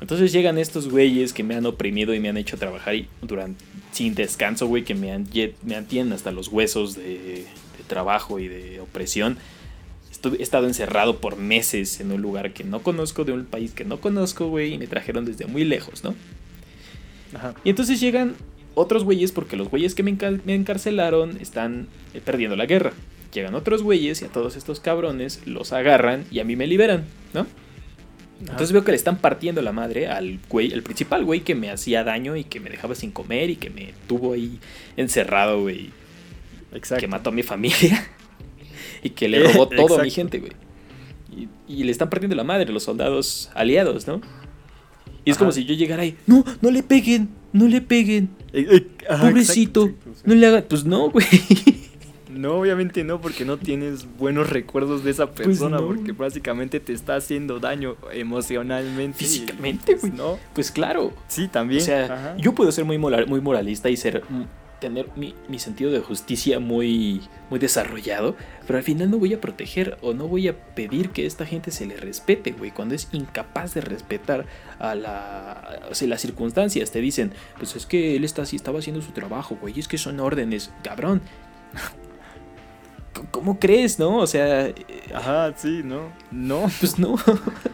Entonces 0.00 0.32
llegan 0.32 0.56
estos 0.56 0.88
güeyes 0.88 1.34
que 1.34 1.42
me 1.42 1.54
han 1.56 1.66
oprimido 1.66 2.14
y 2.14 2.20
me 2.20 2.30
han 2.30 2.38
hecho 2.38 2.56
trabajar 2.56 2.94
y- 2.94 3.08
durante, 3.20 3.62
sin 3.92 4.14
descanso, 4.14 4.66
güey, 4.68 4.84
que 4.84 4.94
me, 4.94 5.12
han, 5.12 5.26
me 5.64 5.76
han- 5.76 5.84
tienen 5.86 6.14
hasta 6.14 6.30
los 6.32 6.48
huesos 6.48 6.96
de, 6.96 7.04
de 7.04 7.84
trabajo 7.86 8.38
y 8.38 8.48
de 8.48 8.80
opresión. 8.80 9.36
He 10.32 10.42
estado 10.42 10.66
encerrado 10.66 11.18
por 11.18 11.36
meses 11.36 12.00
en 12.00 12.12
un 12.12 12.22
lugar 12.22 12.52
que 12.52 12.64
no 12.64 12.82
conozco, 12.82 13.24
de 13.24 13.32
un 13.32 13.44
país 13.44 13.72
que 13.72 13.84
no 13.84 14.00
conozco, 14.00 14.48
güey, 14.48 14.74
y 14.74 14.78
me 14.78 14.86
trajeron 14.86 15.24
desde 15.24 15.46
muy 15.46 15.64
lejos, 15.64 16.04
¿no? 16.04 16.14
ajá. 17.34 17.54
Y 17.64 17.70
entonces 17.70 18.00
llegan 18.00 18.34
otros 18.74 19.04
güeyes 19.04 19.32
porque 19.32 19.56
los 19.56 19.68
güeyes 19.68 19.94
que 19.94 20.02
me 20.02 20.16
encarcelaron 20.54 21.38
están 21.40 21.88
eh, 22.12 22.20
perdiendo 22.24 22.56
la 22.56 22.66
guerra. 22.66 22.92
Llegan 23.32 23.54
otros 23.54 23.82
güeyes 23.82 24.22
y 24.22 24.24
a 24.26 24.28
todos 24.28 24.56
estos 24.56 24.80
cabrones 24.80 25.42
los 25.46 25.72
agarran 25.72 26.24
y 26.30 26.38
a 26.38 26.44
mí 26.44 26.54
me 26.54 26.66
liberan, 26.66 27.04
¿no? 27.32 27.46
Entonces 28.40 28.72
veo 28.72 28.84
que 28.84 28.92
le 28.92 28.96
están 28.96 29.18
partiendo 29.18 29.62
la 29.62 29.72
madre 29.72 30.08
al 30.08 30.38
güey, 30.48 30.72
el 30.72 30.82
principal 30.82 31.24
güey 31.24 31.40
que 31.40 31.54
me 31.54 31.70
hacía 31.70 32.04
daño 32.04 32.36
y 32.36 32.44
que 32.44 32.60
me 32.60 32.68
dejaba 32.68 32.94
sin 32.94 33.10
comer 33.10 33.50
y 33.50 33.56
que 33.56 33.70
me 33.70 33.94
tuvo 34.06 34.34
ahí 34.34 34.58
encerrado, 34.96 35.62
güey. 35.62 35.90
Exacto. 36.72 37.00
Que 37.00 37.08
mató 37.08 37.30
a 37.30 37.32
mi 37.32 37.42
familia 37.42 38.06
y 39.04 39.10
que 39.10 39.28
le 39.28 39.44
robó 39.52 39.68
todo 39.76 40.00
a 40.00 40.02
mi 40.02 40.10
gente, 40.10 40.40
güey. 40.40 40.52
Y, 41.36 41.48
y 41.72 41.84
le 41.84 41.92
están 41.92 42.10
partiendo 42.10 42.34
la 42.34 42.42
madre 42.44 42.72
los 42.72 42.82
soldados 42.82 43.50
aliados, 43.54 44.08
¿no? 44.08 44.20
Y 45.24 45.30
es 45.30 45.36
Ajá. 45.36 45.44
como 45.44 45.52
si 45.52 45.64
yo 45.64 45.74
llegara 45.74 46.02
ahí, 46.02 46.16
no, 46.26 46.44
no 46.60 46.70
le 46.72 46.82
peguen, 46.82 47.28
no 47.52 47.66
le 47.68 47.80
peguen. 47.80 48.30
Eh, 48.52 48.66
eh, 48.70 48.86
ajá, 49.08 49.28
Pobrecito, 49.28 49.84
exacto, 49.84 50.10
exacto, 50.10 50.28
no 50.28 50.34
le 50.34 50.46
hagan. 50.46 50.64
Pues 50.68 50.84
no, 50.84 51.10
güey. 51.10 51.26
No, 52.30 52.54
obviamente 52.58 53.04
no, 53.04 53.20
porque 53.20 53.44
no 53.44 53.58
tienes 53.58 54.08
buenos 54.18 54.50
recuerdos 54.50 55.04
de 55.04 55.12
esa 55.12 55.30
persona, 55.30 55.76
no. 55.76 55.86
porque 55.86 56.10
básicamente 56.10 56.80
te 56.80 56.92
está 56.92 57.14
haciendo 57.14 57.60
daño 57.60 57.94
emocionalmente. 58.12 59.18
Físicamente, 59.18 59.94
güey. 59.94 60.12
No, 60.12 60.36
Pues 60.52 60.72
claro. 60.72 61.12
sí, 61.28 61.46
también. 61.46 61.80
O 61.80 61.84
sea, 61.84 62.04
Ajá. 62.06 62.36
yo 62.36 62.52
puedo 62.52 62.72
ser 62.72 62.84
muy, 62.84 62.98
moral- 62.98 63.28
muy 63.28 63.40
moralista 63.40 63.88
y 63.88 63.96
ser 63.96 64.24
tener 64.80 65.08
mi, 65.16 65.34
mi 65.48 65.58
sentido 65.58 65.90
de 65.90 66.00
justicia 66.00 66.60
muy, 66.60 67.22
muy 67.50 67.58
desarrollado, 67.58 68.36
pero 68.66 68.78
al 68.78 68.84
final 68.84 69.10
no 69.10 69.18
voy 69.18 69.34
a 69.34 69.40
proteger 69.40 69.98
o 70.02 70.14
no 70.14 70.28
voy 70.28 70.48
a 70.48 70.56
pedir 70.74 71.10
que 71.10 71.26
esta 71.26 71.46
gente 71.46 71.70
se 71.70 71.86
le 71.86 71.96
respete, 71.96 72.52
güey, 72.52 72.70
cuando 72.70 72.94
es 72.94 73.08
incapaz 73.12 73.74
de 73.74 73.80
respetar 73.80 74.46
a 74.78 74.94
la, 74.94 75.80
o 75.90 75.94
sea, 75.94 76.08
las 76.08 76.20
circunstancias. 76.20 76.90
Te 76.90 77.00
dicen, 77.00 77.32
pues 77.58 77.76
es 77.76 77.86
que 77.86 78.16
él 78.16 78.24
está 78.24 78.42
así, 78.42 78.56
estaba 78.56 78.78
haciendo 78.78 79.02
su 79.02 79.12
trabajo, 79.12 79.56
güey, 79.60 79.78
es 79.78 79.88
que 79.88 79.98
son 79.98 80.20
órdenes, 80.20 80.72
cabrón. 80.82 81.22
¿Cómo 83.30 83.58
crees, 83.58 83.98
no? 83.98 84.18
O 84.18 84.26
sea, 84.26 84.66
eh, 84.66 84.74
Ajá, 85.14 85.52
sí, 85.56 85.82
no. 85.84 86.10
No, 86.30 86.70
pues 86.80 86.98
no. 86.98 87.16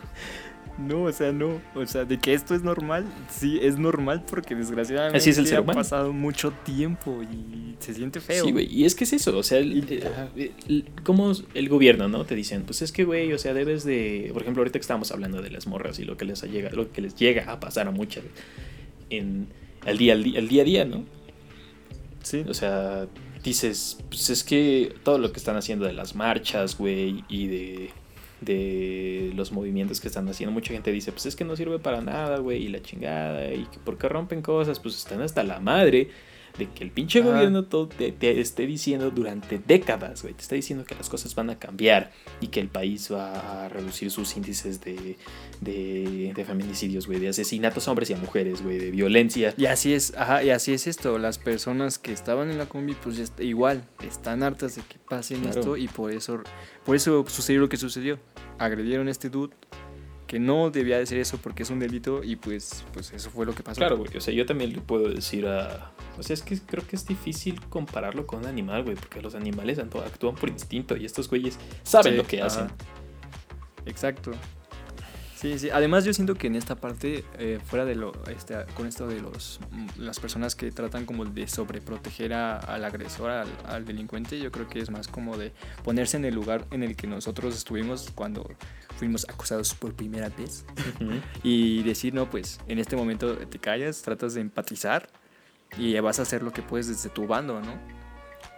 no, 0.81 1.03
o 1.05 1.13
sea, 1.13 1.31
no. 1.33 1.61
O 1.75 1.87
sea, 1.87 2.05
de 2.05 2.19
que 2.19 2.33
esto 2.35 2.55
es 2.55 2.63
normal, 2.63 3.05
sí, 3.31 3.59
es 3.63 3.79
normal 3.79 4.25
porque 4.29 4.55
desgraciadamente 4.55 5.19
Así 5.19 5.31
es 5.31 5.39
el 5.39 5.47
ser 5.47 5.59
ha 5.59 5.65
pasado 5.65 6.13
mucho 6.13 6.53
tiempo 6.65 7.23
y 7.23 7.77
se 7.79 7.95
siente 7.95 8.21
feo. 8.21 8.45
Sí, 8.45 8.51
güey, 8.53 8.67
y 8.73 8.85
es 8.85 8.95
que 8.95 9.05
es 9.05 9.13
eso, 9.13 9.37
o 9.39 9.43
sea, 9.43 9.59
el, 9.59 10.03
el- 10.69 10.85
como 11.05 11.33
el 11.55 11.69
gobierno, 11.69 12.09
¿no? 12.09 12.25
Te 12.25 12.35
dicen, 12.35 12.63
pues 12.63 12.83
es 12.83 12.93
que, 12.93 13.05
güey, 13.05 13.33
o 13.33 13.39
sea, 13.39 13.55
debes 13.55 13.85
de, 13.85 14.31
por 14.33 14.43
ejemplo, 14.43 14.63
ahorita 14.63 14.79
que 14.79 14.83
estamos 14.83 15.13
hablando 15.13 15.41
de 15.43 15.51
las 15.51 15.67
morras 15.67 15.99
y 15.99 16.05
lo 16.05 16.17
que 16.17 16.25
les 16.25 16.43
llega, 16.43 16.71
lo 16.71 16.91
que 16.91 17.01
les 17.03 17.15
llega 17.15 17.51
a 17.53 17.61
pasar 17.61 17.87
a 17.89 17.91
muchas 17.91 18.25
en 19.11 19.49
el 19.87 19.99
día, 19.99 20.15
el 20.15 20.49
día 20.49 20.63
a 20.63 20.65
día, 20.65 20.85
¿no? 20.85 21.05
Sí. 22.23 22.45
O 22.49 22.55
sea, 22.55 23.07
dices, 23.43 23.99
pues 24.11 24.29
es 24.31 24.45
que 24.45 24.95
todo 25.03 25.19
lo 25.19 25.33
que 25.33 25.39
están 25.39 25.57
haciendo 25.57 25.87
de 25.87 25.93
las 25.95 26.15
marchas, 26.15 26.77
güey, 26.77 27.25
y 27.29 27.47
de, 27.47 27.91
de 28.41 29.33
los 29.35 29.53
movimientos 29.53 30.01
que 30.01 30.09
están 30.09 30.29
haciendo, 30.29 30.53
mucha 30.53 30.73
gente 30.73 30.93
dice, 30.93 31.13
pues 31.13 31.27
es 31.27 31.37
que 31.37 31.45
no 31.45 31.57
sirve 31.57 31.79
para 31.79 32.01
nada, 32.01 32.39
güey, 32.39 32.65
y 32.65 32.69
la 32.69 32.81
chingada, 32.83 33.53
y 33.53 33.65
que 33.67 33.79
por 33.79 33.99
qué 33.99 34.09
rompen 34.09 34.43
cosas, 34.43 34.81
pues 34.81 34.97
están 34.97 35.21
hasta 35.21 35.43
la 35.43 35.61
madre. 35.61 36.09
De 36.59 36.69
que 36.69 36.85
el 36.85 36.91
pinche 36.91 37.21
Ajá. 37.21 37.31
gobierno 37.33 37.65
todo 37.65 37.89
te, 37.89 38.13
te 38.13 38.41
esté 38.41 38.67
diciendo 38.67 39.11
durante 39.11 39.59
décadas, 39.59 40.23
güey, 40.23 40.35
te 40.35 40.43
está 40.43 40.55
diciendo 40.55 40.85
que 40.85 40.95
las 40.95 41.09
cosas 41.09 41.35
van 41.35 41.51
a 41.51 41.59
cambiar 41.59 42.13
y 42.41 42.49
que 42.49 42.61
el 42.61 42.69
país 42.69 43.11
va 43.13 43.65
a 43.65 43.69
reducir 43.69 44.11
sus 44.11 44.37
índices 44.37 44.81
de, 44.81 45.17
de, 45.61 46.33
de 46.35 46.45
feminicidios, 46.45 47.07
güey, 47.07 47.19
de 47.21 47.29
asesinatos 47.29 47.87
a 47.87 47.91
hombres 47.91 48.11
y 48.11 48.15
a 48.15 48.17
mujeres, 48.17 48.63
güey, 48.63 48.79
de 48.79 48.91
violencia. 48.91 49.55
Y 49.57 49.67
así 49.67 49.93
es, 49.95 50.15
ajá, 50.17 50.43
y 50.43 50.51
así 50.51 50.73
es 50.73 50.87
esto. 50.87 51.19
Las 51.19 51.39
personas 51.39 51.99
que 51.99 52.13
estaban 52.13 52.51
en 52.51 52.59
la 52.59 52.67
combi, 52.67 52.95
pues 52.95 53.17
ya 53.17 53.25
está- 53.25 53.43
igual, 53.43 53.85
están 54.07 54.43
hartas 54.43 54.77
de 54.77 54.83
que 54.83 54.99
pasen 54.99 55.41
Claro. 55.43 55.61
esto 55.61 55.77
y 55.77 55.89
por 55.89 56.13
eso, 56.13 56.43
por 56.85 56.97
eso 56.97 57.25
sucedió 57.29 57.61
lo 57.61 57.69
que 57.69 57.77
sucedió. 57.77 58.19
Agredieron 58.59 59.09
a 59.09 59.11
este 59.11 59.31
dude 59.31 59.55
que 60.31 60.39
no 60.39 60.71
debía 60.71 60.97
de 60.97 61.07
ser 61.07 61.19
eso 61.19 61.39
porque 61.39 61.65
es 61.65 61.71
un 61.71 61.81
delito 61.81 62.23
y 62.23 62.37
pues, 62.37 62.85
pues 62.93 63.13
eso 63.13 63.31
fue 63.31 63.45
lo 63.45 63.53
que 63.53 63.65
pasó. 63.65 63.79
Claro, 63.79 63.97
güey, 63.97 64.17
o 64.17 64.21
sea, 64.21 64.33
yo 64.33 64.47
también 64.47 64.73
le 64.73 64.81
puedo 64.81 65.09
decir 65.09 65.45
a... 65.49 65.91
O 66.17 66.23
sea, 66.23 66.35
es 66.35 66.43
que 66.43 66.57
creo 66.61 66.87
que 66.87 66.95
es 66.95 67.05
difícil 67.05 67.61
compararlo 67.69 68.29
con 68.29 68.39
un 68.39 68.47
animal, 68.47 68.85
güey, 68.85 68.95
porque 68.95 69.21
los 69.21 69.35
animales 69.35 69.81
actúan 69.81 70.37
por 70.37 70.49
instinto 70.49 70.97
y 70.97 71.05
estos 71.05 71.29
güeyes 71.29 71.59
saben 71.83 72.13
Sí, 72.13 72.17
lo 72.17 72.25
que 72.29 72.37
ajá. 72.39 72.47
hacen. 72.47 72.69
Exacto. 73.87 74.31
Sí, 75.41 75.59
sí. 75.59 75.71
Además 75.71 76.05
yo 76.05 76.13
siento 76.13 76.35
que 76.35 76.49
en 76.49 76.55
esta 76.55 76.77
parte, 76.77 77.25
eh, 77.39 77.59
fuera 77.65 77.87
de 77.87 77.95
lo, 77.95 78.13
este, 78.29 78.57
con 78.75 78.87
esto 78.87 79.07
de 79.07 79.23
los, 79.23 79.59
mm, 79.71 79.87
las 80.01 80.21
personas 80.21 80.55
que 80.55 80.71
tratan 80.71 81.07
como 81.07 81.25
de 81.25 81.49
sobreproteger 81.49 82.35
a- 82.35 82.59
al 82.59 82.85
agresor, 82.85 83.31
al, 83.31 83.49
al 83.67 83.87
delincuente, 83.87 84.39
yo 84.39 84.53
creo 84.53 84.69
que 84.69 84.81
es 84.81 84.91
más 84.91 85.09
como 85.09 85.39
de 85.39 85.53
ponerse 85.83 86.19
en 86.19 86.27
el 86.27 86.35
lugar 86.35 86.67
en 86.73 86.83
el 86.83 86.95
que 86.95 87.07
nosotros 87.07 87.57
estuvimos 87.57 88.11
cuando 88.15 88.51
fuimos 88.99 89.27
acusados 89.31 89.73
por 89.75 89.95
primera 89.95 90.29
vez 90.29 90.67
y 91.43 91.83
decir, 91.85 92.13
no, 92.13 92.29
pues 92.29 92.61
en 92.69 92.79
este 92.79 92.95
momento 92.97 93.35
te 93.39 93.59
callas, 93.59 94.03
tratas 94.03 94.35
de 94.35 94.43
empatizar 94.43 95.09
y 95.79 95.99
vas 96.01 96.19
a 96.19 96.23
hacer 96.23 96.43
lo 96.43 96.53
que 96.53 96.61
puedes 96.61 96.89
desde 96.89 97.09
tu 97.09 97.27
bando, 97.27 97.63
¿no? 97.63 98.00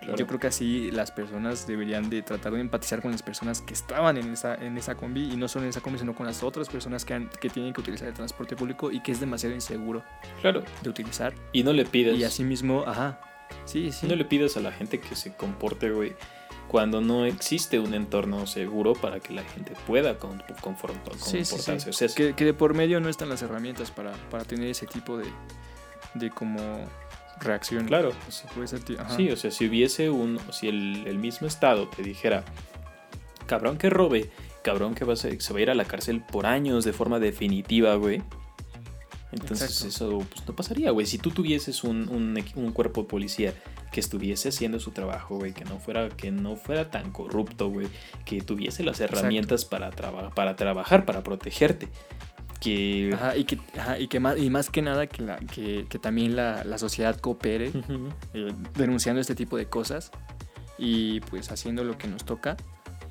Claro. 0.02 0.16
Yo 0.18 0.26
creo 0.26 0.40
que 0.40 0.48
así 0.48 0.90
las 0.90 1.10
personas 1.12 1.66
deberían 1.66 2.10
de 2.10 2.22
tratar 2.22 2.52
de 2.52 2.60
empatizar 2.60 3.00
con 3.00 3.12
las 3.12 3.22
personas 3.22 3.60
que 3.62 3.72
estaban 3.72 4.16
en 4.16 4.32
esa, 4.32 4.54
en 4.56 4.76
esa 4.76 4.96
combi 4.96 5.32
y 5.32 5.36
no 5.36 5.48
solo 5.48 5.64
en 5.64 5.70
esa 5.70 5.80
combi, 5.80 5.98
sino 5.98 6.14
con 6.14 6.26
las 6.26 6.42
otras 6.42 6.68
personas 6.68 7.04
que, 7.04 7.14
han- 7.14 7.30
que 7.40 7.48
tienen 7.48 7.72
que 7.72 7.80
utilizar 7.80 8.08
el 8.08 8.14
transporte 8.14 8.56
público 8.56 8.90
y 8.90 9.00
que 9.00 9.12
es 9.12 9.20
demasiado 9.20 9.54
inseguro 9.54 10.02
Claro. 10.40 10.62
de 10.82 10.90
utilizar. 10.90 11.32
Y 11.52 11.62
no 11.62 11.72
le 11.72 11.84
pides... 11.84 12.18
Y 12.18 12.24
así 12.24 12.42
mismo, 12.44 12.84
ajá, 12.86 13.20
sí, 13.64 13.92
sí. 13.92 14.06
No 14.06 14.16
le 14.16 14.24
pidas 14.24 14.56
a 14.56 14.60
la 14.60 14.72
gente 14.72 14.98
que 15.00 15.14
se 15.14 15.34
comporte, 15.34 15.90
güey, 15.90 16.14
cuando 16.68 17.00
no 17.00 17.24
existe 17.26 17.78
un 17.78 17.94
entorno 17.94 18.46
seguro 18.46 18.94
para 18.94 19.20
que 19.20 19.32
la 19.34 19.44
gente 19.44 19.72
pueda 19.86 20.18
con, 20.18 20.42
confrontar, 20.60 21.14
Sí, 21.14 21.20
sí, 21.20 21.44
sí. 21.44 21.50
comportarse. 21.50 21.90
O 21.90 21.92
sea, 21.92 22.08
Que, 22.08 22.34
que 22.34 22.44
de 22.44 22.54
por 22.54 22.74
medio 22.74 22.98
no 22.98 23.08
están 23.08 23.28
las 23.28 23.42
herramientas 23.42 23.90
para, 23.90 24.12
para 24.30 24.44
tener 24.44 24.68
ese 24.68 24.86
tipo 24.86 25.16
de, 25.18 25.26
de 26.14 26.30
como 26.30 26.86
reacción. 27.42 27.86
Claro. 27.86 28.12
O 28.28 28.32
sea, 28.32 28.50
puede 28.50 28.68
ser. 28.68 28.80
Sí, 29.16 29.30
o 29.30 29.36
sea, 29.36 29.50
si 29.50 29.68
hubiese 29.68 30.10
un, 30.10 30.38
si 30.52 30.68
el, 30.68 31.06
el 31.06 31.18
mismo 31.18 31.46
estado 31.46 31.88
te 31.88 32.02
dijera, 32.02 32.44
cabrón 33.46 33.76
que 33.78 33.90
robe, 33.90 34.30
cabrón 34.62 34.94
que 34.94 35.04
va 35.04 35.12
a 35.12 35.16
ser- 35.16 35.40
se 35.42 35.52
va 35.52 35.58
a 35.58 35.62
ir 35.62 35.70
a 35.70 35.74
la 35.74 35.84
cárcel 35.84 36.22
por 36.22 36.46
años 36.46 36.84
de 36.84 36.92
forma 36.92 37.18
definitiva, 37.18 37.94
güey. 37.96 38.22
Entonces 39.32 39.70
Exacto. 39.82 39.88
eso 39.88 40.26
pues, 40.30 40.46
no 40.46 40.54
pasaría, 40.54 40.90
güey. 40.90 41.06
Si 41.06 41.16
tú 41.18 41.30
tuvieses 41.30 41.84
un, 41.84 42.08
un 42.56 42.72
cuerpo 42.72 43.02
de 43.02 43.08
policía 43.08 43.54
que 43.90 44.00
estuviese 44.00 44.50
haciendo 44.50 44.78
su 44.78 44.90
trabajo, 44.90 45.36
güey, 45.36 45.52
que 45.52 45.64
no 45.64 45.78
fuera, 45.78 46.08
que 46.10 46.30
no 46.30 46.56
fuera 46.56 46.90
tan 46.90 47.12
corrupto, 47.12 47.68
güey, 47.70 47.88
que 48.26 48.40
tuviese 48.42 48.82
las 48.84 49.00
herramientas 49.00 49.64
para, 49.64 49.90
traba- 49.90 50.30
para 50.34 50.54
trabajar, 50.56 51.06
para 51.06 51.22
protegerte, 51.22 51.88
que... 52.62 53.10
Ajá, 53.14 53.36
y 53.36 53.44
que, 53.44 53.58
ajá, 53.78 53.98
y 53.98 54.06
que 54.08 54.20
más, 54.20 54.38
y 54.38 54.48
más 54.50 54.70
que 54.70 54.82
nada 54.82 55.06
que, 55.06 55.22
la, 55.22 55.36
que, 55.38 55.86
que 55.88 55.98
también 55.98 56.36
la, 56.36 56.62
la 56.64 56.78
sociedad 56.78 57.18
coopere 57.18 57.72
eh, 58.34 58.52
denunciando 58.74 59.20
este 59.20 59.34
tipo 59.34 59.56
de 59.56 59.66
cosas 59.66 60.10
y 60.78 61.20
pues 61.20 61.50
haciendo 61.50 61.82
lo 61.84 61.98
que 61.98 62.06
nos 62.08 62.24
toca, 62.24 62.56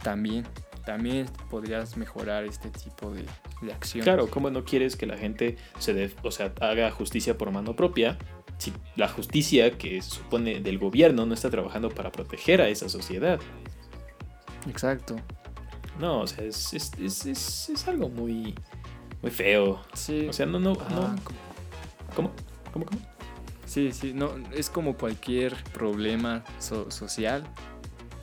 también, 0.04 0.46
también 0.86 1.28
podrías 1.50 1.98
mejorar 1.98 2.46
este 2.46 2.70
tipo 2.70 3.12
de, 3.12 3.26
de 3.62 3.74
acción. 3.74 4.04
Claro, 4.04 4.28
¿cómo 4.30 4.50
no 4.50 4.64
quieres 4.64 4.96
que 4.96 5.06
la 5.06 5.18
gente 5.18 5.58
se 5.80 5.94
dé, 5.94 6.12
o 6.24 6.32
sea, 6.32 6.54
haga 6.62 6.90
justicia 6.92 7.38
por 7.38 7.52
mano 7.52 7.76
propia? 7.76 8.18
Si 8.58 8.72
la 8.96 9.08
justicia 9.08 9.78
que 9.78 10.02
se 10.02 10.10
supone 10.12 10.60
del 10.62 10.78
gobierno 10.80 11.26
no 11.26 11.34
está 11.34 11.50
trabajando 11.50 11.90
para 11.90 12.12
proteger 12.12 12.62
a 12.62 12.68
esa 12.70 12.90
sociedad. 12.90 13.40
Exacto. 14.70 15.16
No, 16.00 16.22
o 16.22 16.28
sea, 16.28 16.44
es, 16.46 16.74
es, 16.74 16.92
es, 17.00 17.26
es- 17.26 17.70
es 17.70 17.88
algo 17.88 18.10
muy, 18.10 18.56
muy 19.22 19.32
feo. 19.32 19.82
Sí. 19.94 20.28
O 20.30 20.34
sea, 20.34 20.46
no, 20.46 20.60
no, 20.60 20.72
Ajá, 20.74 20.90
no. 20.96 21.16
¿Cómo? 22.16 22.32
¿Cómo, 22.74 22.86
cómo? 22.86 23.00
Sí, 23.66 23.92
sí, 23.94 24.14
no, 24.14 24.32
es 24.54 24.70
como 24.70 24.98
cualquier 24.98 25.56
problema 25.74 26.44
so- 26.60 26.90
social. 26.92 27.44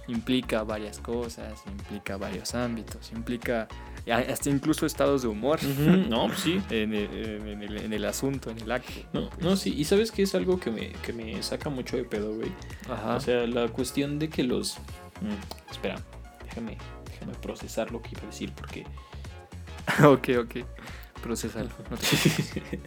Implica 0.09 0.63
varias 0.63 0.99
cosas, 1.01 1.63
implica 1.67 2.17
varios 2.17 2.55
ámbitos, 2.55 3.13
implica 3.13 3.69
hasta 4.11 4.49
incluso 4.49 4.87
estados 4.87 5.21
de 5.21 5.29
humor 5.29 5.63
No, 6.09 6.29
pues 6.29 6.39
sí. 6.41 6.63
en, 6.71 6.95
el, 6.95 7.47
en 7.47 7.63
el- 7.63 7.77
en 7.77 7.93
el 7.93 8.05
asunto, 8.07 8.51
en 8.51 8.59
el 8.59 8.71
acto. 8.73 8.93
No, 9.13 9.29
no, 9.41 9.55
sí. 9.57 9.75
Y 9.77 9.85
sabes 9.85 10.11
que 10.11 10.23
es 10.23 10.35
algo 10.35 10.59
que 10.59 10.71
me, 10.71 10.93
que 11.05 11.13
me 11.13 11.43
saca 11.43 11.69
mucho 11.69 11.99
de 11.99 12.05
pedo, 12.05 12.35
güey. 12.35 12.51
Ajá. 12.91 13.17
O 13.17 13.21
sea, 13.21 13.47
la 13.47 13.69
cuestión 13.69 14.19
de 14.19 14.31
que 14.31 14.45
los... 14.45 14.79
Mm, 15.21 15.71
espera, 15.71 15.97
déjame, 16.45 16.79
déjame 17.11 17.35
procesar 17.35 17.91
lo 17.93 18.01
que 18.01 18.11
iba 18.13 18.23
a 18.23 18.27
decir 18.27 18.51
porque... 18.57 18.87
ok, 20.05 20.29
ok. 20.41 20.57
Procesalo. 21.23 21.69
no 21.91 21.97
te 21.97 22.81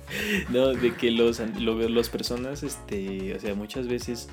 no, 0.49 0.67
de 0.69 0.93
que 0.95 1.11
los, 1.11 1.39
lo- 1.59 1.89
los 1.89 2.09
personas, 2.09 2.63
este, 2.63 3.35
o 3.35 3.39
sea, 3.39 3.53
muchas 3.55 3.87
veces 3.87 4.29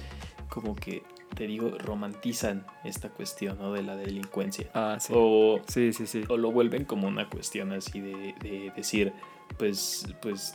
como 0.49 0.77
que, 0.77 1.03
te 1.35 1.47
digo, 1.47 1.77
romantizan 1.79 2.65
esta 2.85 3.09
cuestión, 3.11 3.59
¿no? 3.59 3.73
De 3.73 3.83
la 3.83 3.97
delincuencia. 3.97 4.69
ah, 4.75 4.97
sí. 5.01 5.13
O, 5.17 5.61
Sí, 5.67 5.93
sí, 5.93 6.07
sí. 6.07 6.25
o 6.29 6.37
lo 6.37 6.53
vuelven 6.53 6.85
como 6.85 7.09
una 7.09 7.29
cuestión 7.29 7.73
así 7.73 8.01
de, 8.01 8.35
de 8.41 8.73
decir, 8.77 9.13
pues, 9.59 10.07
pues, 10.23 10.55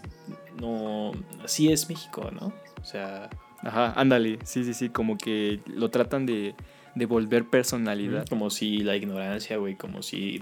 no, 0.59 1.11
así 1.43 1.71
es 1.71 1.89
México, 1.89 2.29
¿no? 2.31 2.53
O 2.81 2.85
sea, 2.85 3.29
Ajá, 3.61 3.93
ándale. 3.95 4.39
Sí, 4.43 4.63
sí, 4.63 4.73
sí. 4.73 4.89
Como 4.89 5.17
que 5.17 5.59
lo 5.67 5.89
tratan 5.89 6.25
de, 6.25 6.53
de 6.95 7.05
volver 7.05 7.45
personalidad. 7.49 8.25
como 8.27 8.49
si 8.49 8.79
la 8.79 8.95
ignorancia, 8.97 9.55
güey, 9.57 9.75
como 9.75 10.01
si... 10.01 10.41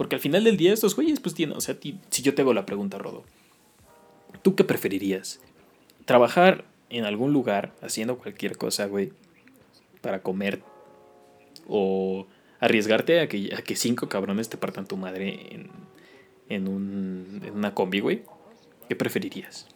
Porque 0.00 0.14
al 0.16 0.22
final 0.22 0.44
del 0.44 0.56
día 0.56 0.72
estos 0.72 0.96
güeyes, 0.96 1.20
pues 1.20 1.34
tienen, 1.34 1.54
o 1.58 1.60
sea, 1.60 1.78
ti- 1.78 1.98
si 2.08 2.22
yo 2.22 2.34
te 2.34 2.40
hago 2.40 2.54
la 2.54 2.64
pregunta, 2.64 2.96
Rodo, 2.96 3.22
¿tú 4.40 4.54
qué 4.54 4.64
preferirías? 4.64 5.40
¿Trabajar 6.06 6.64
en 6.88 7.04
algún 7.04 7.34
lugar 7.34 7.74
haciendo 7.82 8.16
cualquier 8.16 8.56
cosa, 8.56 8.86
güey, 8.86 9.12
para 10.00 10.22
comer? 10.22 10.62
¿O 11.68 12.26
arriesgarte 12.60 13.20
a 13.20 13.28
que, 13.28 13.54
a 13.54 13.60
que 13.60 13.76
cinco 13.76 14.08
cabrones 14.08 14.48
te 14.48 14.56
partan 14.56 14.86
tu 14.86 14.96
madre 14.96 15.48
en, 15.54 15.68
en, 16.48 16.66
un, 16.66 17.42
en 17.44 17.52
una 17.54 17.74
combi, 17.74 18.00
güey? 18.00 18.22
¿Qué 18.88 18.96
preferirías? 18.96 19.66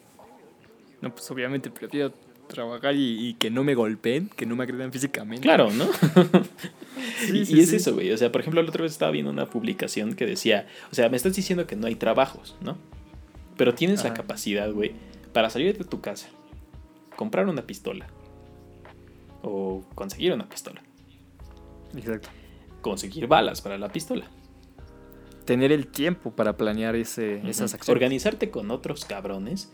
No, 1.03 1.15
pues 1.15 1.31
obviamente 1.31 1.69
prefiero 1.71 2.15
trabajar 2.49 2.95
y, 2.97 3.29
y 3.29 3.35
que 3.35 3.51
no 3.51 3.63
me 3.63 3.75
golpeen, 3.75 4.31
que 4.35 4.47
no 4.47 4.57
me 4.57 4.65
agredan 4.65 4.91
físicamente. 4.91 5.43
Claro, 5.43 5.71
¿no? 5.71 5.85
Sí, 7.27 7.39
y 7.39 7.47
sí, 7.47 7.57
y 7.57 7.61
es 7.61 7.71
sí. 7.71 7.77
eso, 7.77 7.95
güey. 7.95 8.13
O 8.13 8.19
sea, 8.19 8.31
por 8.33 8.41
ejemplo, 8.41 8.63
la 8.63 8.69
otra 8.69 8.83
vez 8.83 8.93
estaba 8.93 9.11
viendo 9.11 9.31
una 9.31 9.47
publicación 9.47 10.15
que 10.15 10.27
decía, 10.27 10.67
o 10.91 10.95
sea, 10.95 11.09
me 11.09 11.17
estás 11.17 11.35
diciendo 11.35 11.67
que 11.67 11.77
no 11.77 11.87
hay 11.87 11.95
trabajos, 11.97 12.57
¿no? 12.61 12.77
Pero 13.57 13.75
tienes 13.75 14.03
la 14.05 14.15
capacidad, 14.15 14.71
güey, 14.73 14.93
para 15.33 15.49
salir 15.51 15.77
de 15.79 15.85
tu 15.85 16.01
casa, 16.01 16.29
comprar 17.17 17.49
una 17.49 17.63
pistola 17.63 18.07
o 19.43 19.85
conseguir 19.95 20.33
una 20.33 20.49
pistola, 20.49 20.83
Exacto. 21.97 22.29
conseguir 22.81 23.27
balas 23.27 23.61
para 23.61 23.79
la 23.79 23.89
pistola, 23.91 24.29
Tener 25.45 25.73
el 25.73 25.89
tiempo 25.89 26.31
para 26.35 26.57
planear 26.57 26.97
ese, 26.97 27.37
esas 27.47 27.75
acciones. 27.75 27.91
organizarte 27.91 28.51
con 28.51 28.71
otros 28.71 29.05
cabrones 29.05 29.71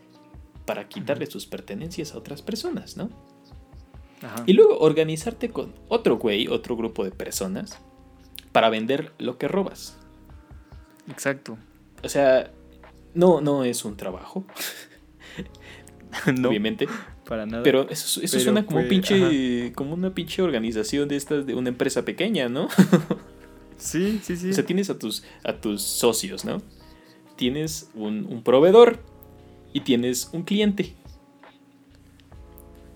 para 0.67 0.89
quitarle 0.89 1.27
sus 1.27 1.47
pertenencias 1.47 2.13
a 2.13 2.19
otras 2.19 2.43
personas, 2.43 2.97
¿no? 2.97 3.09
Ajá. 4.23 4.43
Y 4.47 4.53
luego 4.53 4.79
organizarte 4.79 5.51
con 5.51 5.73
otro 5.89 6.19
güey, 6.19 6.47
otro 6.49 6.77
grupo 6.77 7.05
de 7.05 7.11
personas, 7.11 7.79
para 8.53 8.69
vender 8.71 9.13
lo 9.19 9.39
que 9.39 9.49
robas. 9.49 9.97
Exacto. 11.11 11.57
O 12.03 12.09
sea, 12.09 12.51
no, 13.15 13.41
no 13.41 13.65
es 13.65 13.85
un 13.85 13.97
trabajo, 13.97 14.45
no, 16.37 16.49
obviamente. 16.49 16.87
para 17.27 17.47
nada. 17.47 17.63
Pero 17.63 17.89
eso, 17.89 18.21
eso 18.21 18.33
Pero 18.33 18.45
suena 18.45 18.67
como, 18.67 18.81
fue- 18.81 18.89
pinche, 18.89 19.73
como 19.75 19.95
una 19.95 20.13
pinche 20.15 20.43
organización 20.43 21.09
de 21.09 21.17
estas 21.17 21.47
de 21.47 21.55
una 21.55 21.69
empresa 21.69 22.05
pequeña, 22.05 22.49
¿no? 22.49 22.69
sí, 23.77 24.21
sí, 24.23 24.37
sí. 24.37 24.51
O 24.51 24.53
sea, 24.53 24.67
tienes 24.67 24.91
a 24.91 24.99
tus, 24.99 25.25
a 25.45 25.55
tus 25.61 25.83
socios, 25.83 26.45
¿no? 26.45 26.61
Tienes 27.37 27.91
un, 27.95 28.27
un 28.27 28.43
proveedor 28.43 28.99
y 29.73 29.81
tienes 29.81 30.29
un 30.33 30.43
cliente. 30.43 30.95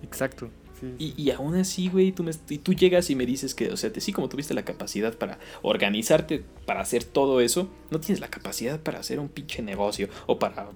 Exacto. 0.03 0.51
Y, 0.99 1.15
y 1.17 1.31
aún 1.31 1.55
así, 1.57 1.89
güey, 1.89 2.13
tú, 2.13 2.23
me- 2.25 2.33
tú 2.33 2.73
llegas 2.75 3.11
y 3.11 3.15
me 3.17 3.27
dices 3.27 3.55
que, 3.55 3.71
o 3.73 3.77
sea, 3.77 3.93
te, 3.93 4.01
sí, 4.01 4.13
como 4.13 4.29
tuviste 4.29 4.55
la 4.55 4.65
capacidad 4.65 5.15
para 5.17 5.39
organizarte, 5.63 6.45
para 6.67 6.81
hacer 6.81 7.05
todo 7.05 7.41
eso, 7.41 7.69
no 7.91 8.01
tienes 8.01 8.21
la 8.21 8.29
capacidad 8.29 8.81
para 8.81 8.99
hacer 9.01 9.21
un 9.21 9.29
pinche 9.29 9.63
negocio 9.63 10.09
o 10.27 10.39
para, 10.39 10.69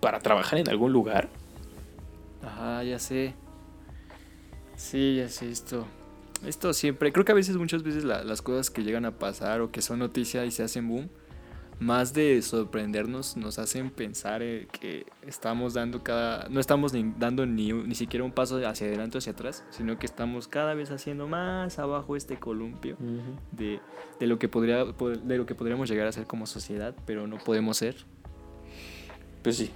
para 0.00 0.20
trabajar 0.20 0.58
en 0.58 0.68
algún 0.68 0.92
lugar. 0.92 1.28
Ajá, 2.42 2.82
ya 2.84 2.98
sé. 2.98 3.34
Sí, 4.76 5.16
ya 5.16 5.28
sé 5.28 5.50
esto. 5.50 5.86
Esto 6.46 6.72
siempre, 6.74 7.12
creo 7.12 7.24
que 7.24 7.32
a 7.32 7.34
veces, 7.34 7.56
muchas 7.56 7.82
veces 7.82 8.04
la- 8.04 8.22
las 8.22 8.42
cosas 8.42 8.70
que 8.70 8.82
llegan 8.84 9.04
a 9.06 9.18
pasar 9.18 9.60
o 9.62 9.70
que 9.72 9.80
son 9.82 9.98
noticia 9.98 10.44
y 10.44 10.50
se 10.50 10.62
hacen 10.62 10.86
boom, 10.88 11.08
más 11.78 12.14
de 12.14 12.40
sorprendernos, 12.40 13.36
nos 13.36 13.58
hacen 13.58 13.90
pensar 13.90 14.42
eh, 14.42 14.66
que 14.72 15.04
estamos 15.26 15.74
dando 15.74 16.02
cada, 16.02 16.48
no 16.48 16.58
estamos 16.58 16.92
ni 16.94 17.12
dando 17.18 17.44
ni, 17.44 17.72
ni 17.72 17.94
siquiera 17.94 18.24
un 18.24 18.32
paso 18.32 18.56
hacia 18.66 18.86
adelante 18.86 19.16
o 19.16 19.18
hacia 19.18 19.32
atrás, 19.32 19.62
sino 19.70 19.98
que 19.98 20.06
estamos 20.06 20.48
cada 20.48 20.72
vez 20.74 20.90
haciendo 20.90 21.28
más 21.28 21.78
abajo 21.78 22.16
este 22.16 22.38
columpio 22.38 22.96
de, 23.52 23.80
de 24.18 24.26
lo 24.26 24.38
que 24.38 24.48
podría, 24.48 24.84
pod- 24.86 25.20
de 25.20 25.36
lo 25.36 25.44
que 25.44 25.54
podríamos 25.54 25.90
llegar 25.90 26.06
a 26.06 26.12
ser 26.12 26.26
como 26.26 26.46
sociedad, 26.46 26.94
pero 27.04 27.26
no 27.26 27.36
podemos 27.38 27.76
ser 27.76 27.96
Pues 29.42 29.56
sí. 29.58 29.70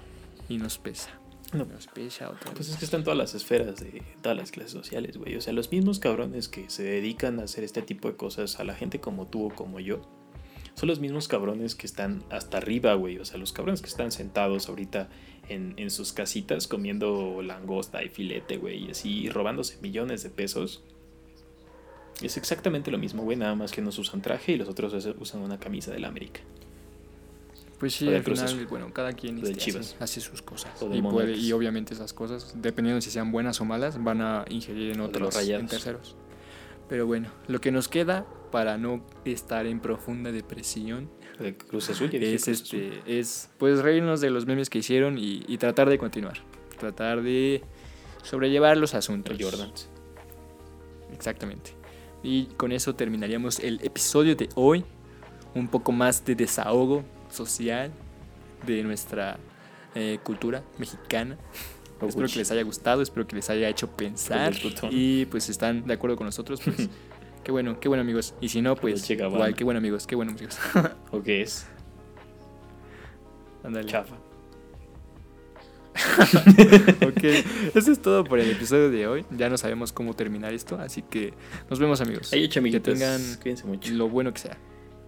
y 0.49 0.57
nos 0.59 0.79
pesa. 0.79 1.11
No. 1.53 1.65
Nos 1.65 1.87
pesa 1.89 2.31
otra 2.31 2.53
Pues 2.53 2.59
vez. 2.61 2.71
es 2.71 2.77
que 2.77 2.85
están 2.85 3.03
todas 3.03 3.19
las 3.19 3.35
esferas 3.35 3.81
de 3.81 4.03
todas 4.23 4.39
las 4.39 4.53
clases 4.53 4.71
sociales, 4.73 5.17
güey. 5.17 5.35
O 5.37 5.41
sea, 5.41 5.53
los 5.53 5.73
mismos 5.73 5.99
cabrones 5.99 6.49
que 6.49 6.71
se 6.71 6.85
dedican 6.85 7.41
a 7.41 7.43
hacer 7.43 7.65
este 7.65 7.83
tipo 7.83 8.09
de 8.09 8.17
cosas 8.17 8.61
a 8.61 8.65
la 8.65 8.75
gente 8.75 9.01
como 9.01 9.27
tú 9.27 9.47
o 9.49 9.55
como 9.55 9.81
yo, 9.81 10.01
son 10.81 10.89
los 10.89 10.99
mismos 10.99 11.29
cabrones 11.29 11.75
que 11.75 11.87
están 11.87 12.25
hasta 12.31 12.57
arriba, 12.57 12.95
güey. 12.95 13.19
O 13.19 13.25
sea, 13.27 13.37
los 13.37 13.53
cabrones 13.53 13.83
que 13.83 13.89
están 13.89 14.11
sentados 14.13 14.71
ahorita 14.71 15.11
en, 15.51 15.75
en 15.77 15.91
sus 15.91 16.15
casitas 16.15 16.67
comiendo 16.67 17.43
langosta 17.43 18.03
y 18.03 18.09
filete, 18.09 18.57
güey, 18.57 18.87
y 18.87 18.91
así 18.93 19.29
robándose 19.29 19.77
millones 19.83 20.23
de 20.23 20.31
pesos. 20.31 20.83
Es 22.23 22.39
exactamente 22.39 22.91
lo 22.91 22.97
mismo, 22.97 23.23
güey, 23.25 23.37
nada 23.37 23.55
más 23.55 23.73
que 23.73 23.83
unos 23.83 23.99
usan 23.99 24.23
traje 24.23 24.53
y 24.53 24.57
los 24.57 24.69
otros 24.69 24.95
usan 25.19 25.43
una 25.43 25.59
camisa 25.61 25.91
del 25.93 26.07
América. 26.07 26.41
Pues 27.79 27.95
sí, 27.95 28.09
al 28.13 28.23
final, 28.23 28.67
bueno, 28.67 28.93
cada 28.93 29.13
quien 29.13 29.39
este, 29.45 29.71
hace, 29.79 29.97
hace 30.01 30.21
sus 30.21 30.41
cosas. 30.43 30.71
Y, 30.93 31.01
puede- 31.03 31.37
y 31.37 31.53
obviamente 31.53 31.93
esas 31.95 32.13
cosas, 32.13 32.55
dependiendo 32.57 33.01
si 33.03 33.11
sean 33.11 33.33
buenas 33.33 33.61
o 33.61 33.65
malas, 33.67 34.03
van 34.03 34.21
a 34.23 34.45
ingerir 34.49 34.93
en 34.93 35.01
O 35.01 35.05
otros, 35.07 35.37
en 35.37 35.67
terceros. 35.67 36.15
Pero 36.89 37.07
bueno, 37.07 37.31
lo 37.49 37.61
que 37.61 37.71
nos 37.71 37.89
queda 37.89 38.27
para 38.51 38.79
no 38.79 39.05
estar 39.25 39.67
en 39.67 39.81
profunda 39.81 40.33
depresión 40.33 41.11
De 41.39 41.57
Cruz 41.57 41.91
Azul, 41.91 42.11
ya 42.11 42.19
dije 42.19 42.35
es, 42.35 42.45
Cruz 42.45 42.63
Azul. 42.63 42.81
este, 42.81 43.19
es 43.19 43.51
pues 43.59 43.81
reírnos 43.81 44.21
de 44.21 44.31
los 44.31 44.47
memes 44.47 44.71
que 44.71 44.79
hicieron 44.79 45.19
y, 45.19 45.45
y 45.47 45.59
tratar 45.59 45.89
de 45.89 45.99
continuar. 45.99 46.39
Tratar 46.79 47.23
de 47.23 47.63
sobrellevar 48.23 48.77
los 48.77 48.95
asuntos. 48.95 49.39
El 49.39 49.45
Jordans. 49.45 49.89
Exactamente. 51.13 51.73
Y 52.23 52.47
con 52.57 52.73
eso 52.73 52.95
terminaríamos 52.95 53.59
el 53.61 53.81
episodio 53.83 54.37
de 54.37 54.49
hoy. 54.55 54.85
Un 55.55 55.69
poco 55.69 55.91
más 55.93 56.25
de 56.25 56.35
desahogo 56.37 57.05
social 57.29 57.91
de 58.67 58.83
nuestra 58.85 59.39
eh, 59.95 60.19
cultura 60.23 60.63
mexicana. 60.79 61.37
Espero 62.07 62.29
que 62.29 62.37
les 62.37 62.51
haya 62.51 62.63
gustado, 62.63 63.03
espero 63.03 63.27
que 63.27 63.37
les 63.37 63.51
haya 63.51 63.69
hecho 63.69 63.91
pensar. 63.91 64.55
Y 64.91 65.27
pues 65.27 65.45
si 65.45 65.53
están 65.53 65.87
de 65.87 65.95
acuerdo 65.95 66.17
con 66.17 66.27
nosotros, 66.27 66.61
pues 66.65 66.89
qué 67.45 67.53
bueno, 67.53 67.79
qué 67.81 67.89
bueno 67.89 68.03
amigos. 68.03 68.35
Y 68.41 68.49
si 68.49 68.63
no, 68.63 68.75
pues 68.77 69.09
igual, 69.11 69.55
qué 69.55 69.65
bueno 69.65 69.79
amigos, 69.79 70.07
qué 70.07 70.15
bueno 70.17 70.33
amigos. 70.33 70.59
¿O 71.11 71.23
qué 71.23 71.43
es? 71.43 71.67
Ándale. 73.65 73.87
Chafa. 73.89 74.17
Ok, 77.07 77.25
eso 77.75 77.93
es 77.93 78.01
todo 78.01 78.25
por 78.25 78.39
el 78.39 78.51
episodio 78.51 78.91
de 78.91 79.07
hoy. 79.07 79.25
Ya 79.37 79.49
no 79.51 79.59
sabemos 79.59 79.93
cómo 79.93 80.15
terminar 80.15 80.55
esto, 80.55 80.77
así 80.79 81.03
que 81.03 81.35
nos 81.69 81.79
vemos 81.79 82.01
amigos. 82.01 82.31
Que 82.31 82.81
tengan 82.81 83.21
Cuídense 83.43 83.67
mucho. 83.67 83.93
lo 83.93 84.09
bueno 84.09 84.33
que 84.33 84.39
sea. 84.41 84.57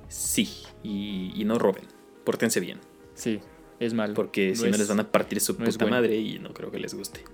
Sí, 0.08 0.64
y, 0.82 1.32
y 1.34 1.44
no 1.44 1.58
roben. 1.58 1.84
Pórtense 2.24 2.60
bien. 2.60 2.78
Sí, 3.14 3.40
es 3.80 3.94
malo. 3.94 4.14
Porque 4.14 4.54
si 4.56 4.62
no 4.64 4.68
es- 4.70 4.78
les 4.78 4.88
van 4.88 5.00
a 5.00 5.10
partir 5.10 5.40
su 5.40 5.52
no 5.54 5.64
puta 5.64 5.84
bueno. 5.84 5.96
madre 5.96 6.16
y 6.16 6.38
no 6.38 6.52
creo 6.52 6.70
que 6.70 6.78
les 6.78 6.92
guste. 6.94 7.24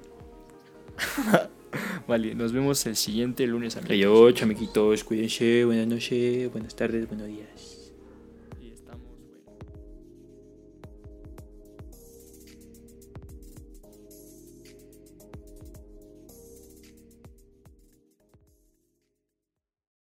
Vale, 2.07 2.35
nos 2.35 2.53
vemos 2.53 2.85
el 2.87 2.97
siguiente 2.97 3.47
lunes, 3.47 3.77
amigos. 3.77 3.91
Adiós, 3.93 4.43
amiguitos. 4.43 5.05
Cuídense. 5.05 5.65
Buenas 5.65 5.87
noches, 5.87 6.51
buenas 6.53 6.75
tardes, 6.75 7.07
buenos 7.09 7.27
días. 7.27 7.78